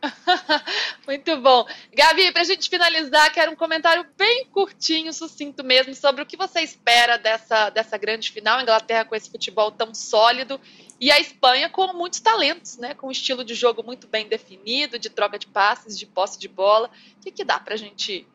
[1.06, 1.66] Muito bom.
[1.92, 6.36] Gabi, para a gente finalizar, quero um comentário bem curtinho, sucinto mesmo, sobre o que
[6.36, 8.62] você espera dessa, dessa grande final.
[8.62, 10.58] Inglaterra com esse futebol tão sólido
[11.00, 12.92] e a Espanha com muitos talentos, né?
[12.94, 16.46] Com um estilo de jogo muito bem definido, de troca de passes, de posse de
[16.46, 16.90] bola.
[17.16, 18.28] O que, que dá para a gente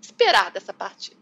[0.00, 1.20] esperar dessa partida?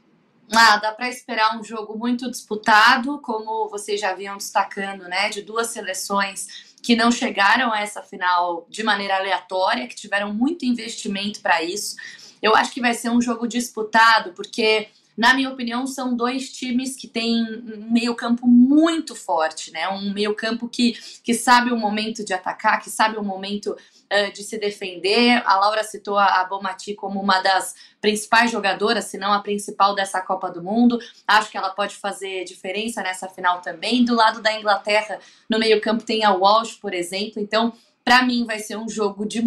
[0.52, 5.30] Ah, dá para esperar um jogo muito disputado, como vocês já vinham destacando, né?
[5.30, 10.64] De duas seleções que não chegaram a essa final de maneira aleatória, que tiveram muito
[10.64, 11.96] investimento para isso.
[12.42, 14.88] Eu acho que vai ser um jogo disputado, porque,
[15.20, 19.86] na minha opinião, são dois times que têm um meio-campo muito forte, né?
[19.90, 20.92] Um meio-campo que,
[21.22, 25.42] que sabe o momento de atacar, que sabe o momento uh, de se defender.
[25.44, 29.94] A Laura citou a, a Bomati como uma das principais jogadoras, se não a principal
[29.94, 30.98] dessa Copa do Mundo.
[31.28, 34.06] Acho que ela pode fazer diferença nessa final também.
[34.06, 35.18] Do lado da Inglaterra,
[35.50, 37.42] no meio-campo tem a Walsh, por exemplo.
[37.42, 39.42] Então, para mim, vai ser um jogo de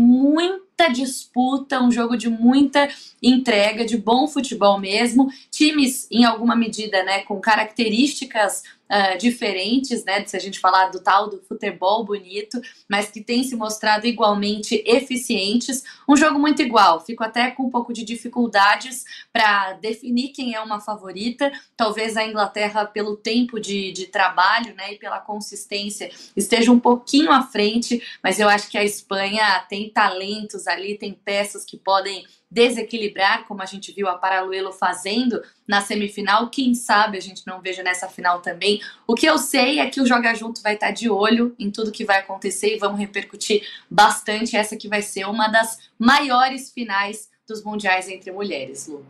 [0.73, 2.89] muita disputa, um jogo de muita
[3.21, 5.31] entrega, de bom futebol mesmo.
[5.51, 8.63] Times, em alguma medida, né, com características
[8.93, 10.23] uh, diferentes, né?
[10.25, 14.83] Se a gente falar do tal do futebol bonito, mas que tem se mostrado igualmente
[14.85, 15.83] eficientes.
[16.07, 16.99] Um jogo muito igual.
[17.03, 21.51] Fico até com um pouco de dificuldades para definir quem é uma favorita.
[21.75, 27.31] Talvez a Inglaterra, pelo tempo de, de trabalho, né, e pela consistência, esteja um pouquinho
[27.31, 32.25] à frente, mas eu acho que a Espanha tem talentos ali, tem peças que podem
[32.49, 36.49] desequilibrar, como a gente viu a Paraluelo fazendo na semifinal.
[36.49, 38.81] Quem sabe a gente não veja nessa final também.
[39.07, 41.91] O que eu sei é que o Joga Junto vai estar de olho em tudo
[41.91, 44.55] que vai acontecer e vamos repercutir bastante.
[44.55, 49.05] Essa que vai ser uma das maiores finais dos mundiais entre mulheres, Lu.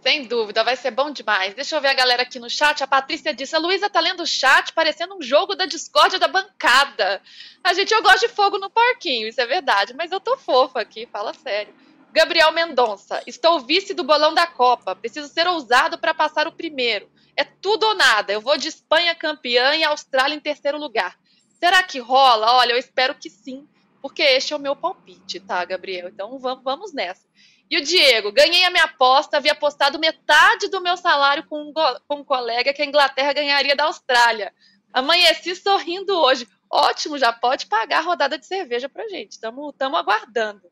[0.00, 1.54] Sem dúvida, vai ser bom demais.
[1.54, 2.82] Deixa eu ver a galera aqui no chat.
[2.82, 6.28] A Patrícia disse: a Luísa tá lendo o chat, parecendo um jogo da discórdia da
[6.28, 7.20] bancada.
[7.64, 10.80] A gente, eu gosto de fogo no parquinho, isso é verdade, mas eu tô fofa
[10.80, 11.74] aqui, fala sério.
[12.12, 14.96] Gabriel Mendonça, estou vice do bolão da Copa.
[14.96, 17.10] Preciso ser ousado para passar o primeiro.
[17.36, 18.32] É tudo ou nada.
[18.32, 21.18] Eu vou de Espanha campeã e Austrália em terceiro lugar.
[21.60, 22.52] Será que rola?
[22.54, 23.68] Olha, eu espero que sim,
[24.00, 26.08] porque este é o meu palpite, tá, Gabriel?
[26.08, 27.26] Então vamos, vamos nessa.
[27.70, 31.72] E o Diego, ganhei a minha aposta, havia apostado metade do meu salário com um,
[31.72, 34.54] com um colega que a Inglaterra ganharia da Austrália.
[34.92, 36.48] Amanheci sorrindo hoje.
[36.70, 39.32] Ótimo, já pode pagar a rodada de cerveja pra gente.
[39.32, 40.62] Estamos aguardando.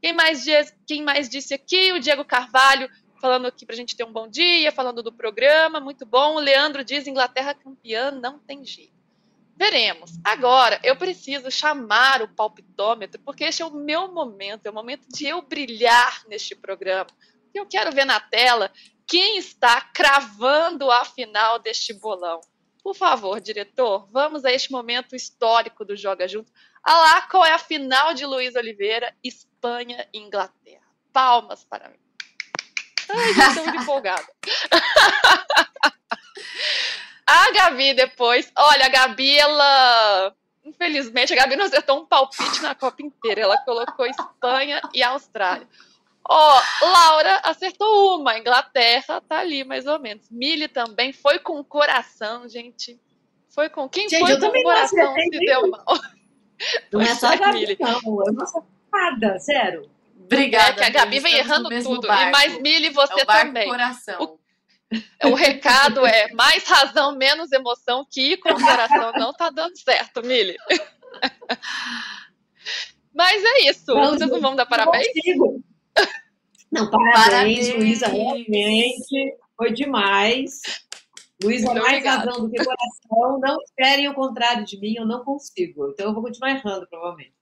[0.00, 0.44] Quem mais,
[0.86, 1.92] quem mais disse aqui?
[1.92, 2.88] O Diego Carvalho,
[3.20, 6.34] falando aqui pra gente ter um bom dia, falando do programa, muito bom.
[6.34, 8.99] O Leandro diz: Inglaterra campeã, não tem jeito.
[9.60, 10.12] Veremos.
[10.24, 15.06] Agora, eu preciso chamar o palpitômetro, porque este é o meu momento, é o momento
[15.06, 17.10] de eu brilhar neste programa.
[17.52, 18.72] Eu quero ver na tela
[19.06, 22.40] quem está cravando a final deste bolão.
[22.82, 26.50] Por favor, diretor, vamos a este momento histórico do Joga Junto.
[26.82, 30.86] Ah lá, qual é a final de Luiz Oliveira, Espanha e Inglaterra.
[31.12, 31.98] Palmas para mim.
[33.10, 34.26] Ai, estou empolgada.
[37.30, 40.34] A Gabi depois, olha, a Gabi, ela.
[40.64, 43.42] Infelizmente, a Gabi não acertou um palpite na Copa inteira.
[43.42, 45.68] Ela colocou Espanha e Austrália.
[46.28, 50.28] Ó, oh, Laura acertou uma, Inglaterra tá ali mais ou menos.
[50.30, 53.00] Mili também foi com o coração, gente.
[53.48, 55.84] Foi com quem gente, foi com o coração se deu mal.
[56.92, 58.24] Não é só a Gabi, não.
[58.26, 58.66] Eu não sou
[59.38, 59.88] sério.
[60.24, 60.70] Obrigada.
[60.70, 62.06] É que a Gabi vem errando tudo.
[62.06, 62.28] Barco.
[62.28, 63.68] E mais Mili, você é também.
[63.68, 64.22] Coração.
[64.22, 64.39] O
[65.24, 69.78] o recado é mais razão, menos emoção, que ir com o coração não tá dando
[69.78, 70.56] certo, Mili.
[73.14, 73.94] Mas é isso.
[73.94, 75.06] Não, Vocês não vão dar parabéns?
[76.70, 77.74] Não, parabéns, parabéns.
[77.74, 80.60] Luísa, realmente foi demais.
[81.42, 82.30] Luísa, mais obrigada.
[82.30, 83.40] razão do que coração.
[83.40, 85.90] Não esperem o contrário de mim, eu não consigo.
[85.90, 87.34] Então eu vou continuar errando, provavelmente.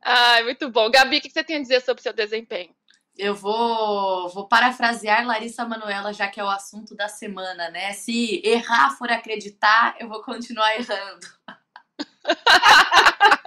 [0.00, 0.90] Ai, muito bom.
[0.90, 2.74] Gabi, o que você tem a dizer sobre o seu desempenho?
[3.16, 7.92] Eu vou, vou parafrasear Larissa Manuela, já que é o assunto da semana, né?
[7.92, 11.26] Se errar for acreditar, eu vou continuar errando.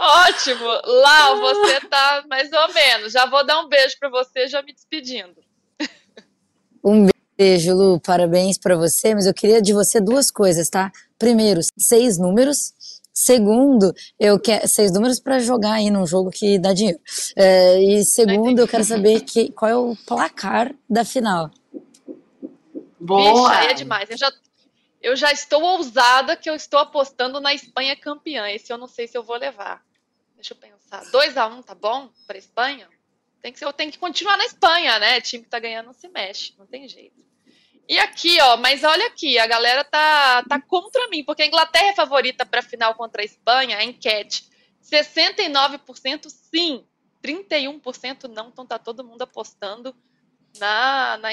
[0.00, 0.66] Ótimo!
[0.84, 3.12] Lá você tá mais ou menos.
[3.12, 5.42] Já vou dar um beijo para você, já me despedindo.
[6.84, 8.00] Um beijo, Lu.
[8.00, 10.92] Parabéns para você, mas eu queria de você duas coisas, tá?
[11.18, 12.72] Primeiro, seis números
[13.20, 17.00] Segundo, eu quero seis números para jogar aí num jogo que dá dinheiro.
[17.34, 21.50] É, e segundo, eu quero saber que, qual é o placar da final.
[23.00, 23.50] Boa!
[23.50, 24.08] Bicha, é demais.
[24.08, 24.32] Eu já,
[25.02, 28.48] eu já estou ousada que eu estou apostando na Espanha campeã.
[28.48, 29.84] Esse eu não sei se eu vou levar.
[30.36, 31.04] Deixa eu pensar.
[31.10, 32.86] 2 a 1 um, tá bom para Espanha?
[33.42, 35.18] Tem que ser, eu tenho que continuar na Espanha, né?
[35.18, 37.16] O time que tá ganhando não se mexe, não tem jeito.
[37.88, 41.88] E aqui, ó, mas olha aqui, a galera tá, tá contra mim, porque a Inglaterra
[41.88, 44.44] é favorita para a final contra a Espanha, a enquete.
[44.82, 46.86] 69% sim,
[47.24, 49.96] 31% não, então tá todo mundo apostando
[50.58, 51.30] na, na,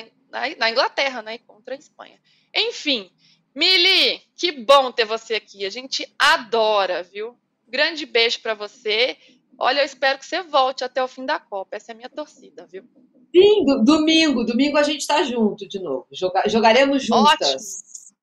[0.57, 2.21] na, Inglaterra, né, contra a Espanha.
[2.55, 3.11] Enfim,
[3.53, 7.37] Mili, que bom ter você aqui, a gente adora, viu?
[7.67, 9.17] Grande beijo para você.
[9.57, 12.09] Olha, eu espero que você volte até o fim da Copa, essa é a minha
[12.09, 12.87] torcida, viu?
[13.35, 14.45] Sim, do, domingo.
[14.45, 16.07] Domingo a gente está junto de novo.
[16.09, 18.13] Joga, jogaremos juntas.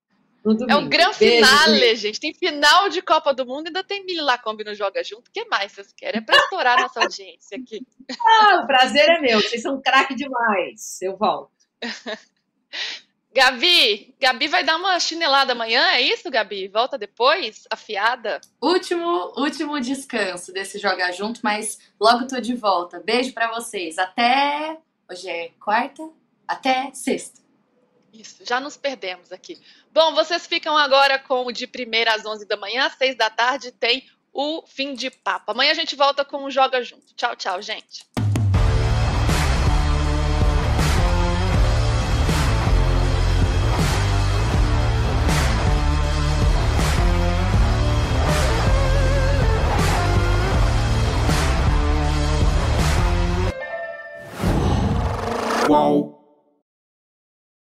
[0.45, 0.71] Ótimo.
[0.71, 2.19] É o grande finale, gente.
[2.19, 5.29] Tem final de Copa do Mundo, ainda tem Mili Lacombe no Joga Junto.
[5.29, 6.19] O que mais vocês querem?
[6.19, 7.87] É para estourar nossa audiência aqui.
[8.19, 9.41] Ah, o prazer é meu.
[9.41, 11.01] Vocês são craque demais.
[11.03, 11.53] Eu volto.
[13.35, 16.69] Gabi, Gabi vai dar uma chinelada amanhã, é isso, Gabi?
[16.69, 18.41] Volta depois, afiada?
[18.61, 23.01] Último, último descanso desse Joga Junto, mas logo tô de volta.
[23.01, 23.97] Beijo para vocês.
[23.97, 24.77] Até
[25.09, 26.09] Hoje é quarta
[26.47, 27.41] até sexta.
[28.13, 29.59] Isso, já nos perdemos aqui.
[29.91, 33.31] Bom, vocês ficam agora com o de primeira às 11 da manhã, às 6 da
[33.31, 35.51] tarde tem o fim de papo.
[35.51, 37.15] Amanhã a gente volta com o Joga Junto.
[37.15, 38.07] Tchau, tchau, gente.
[55.73, 56.12] Qual?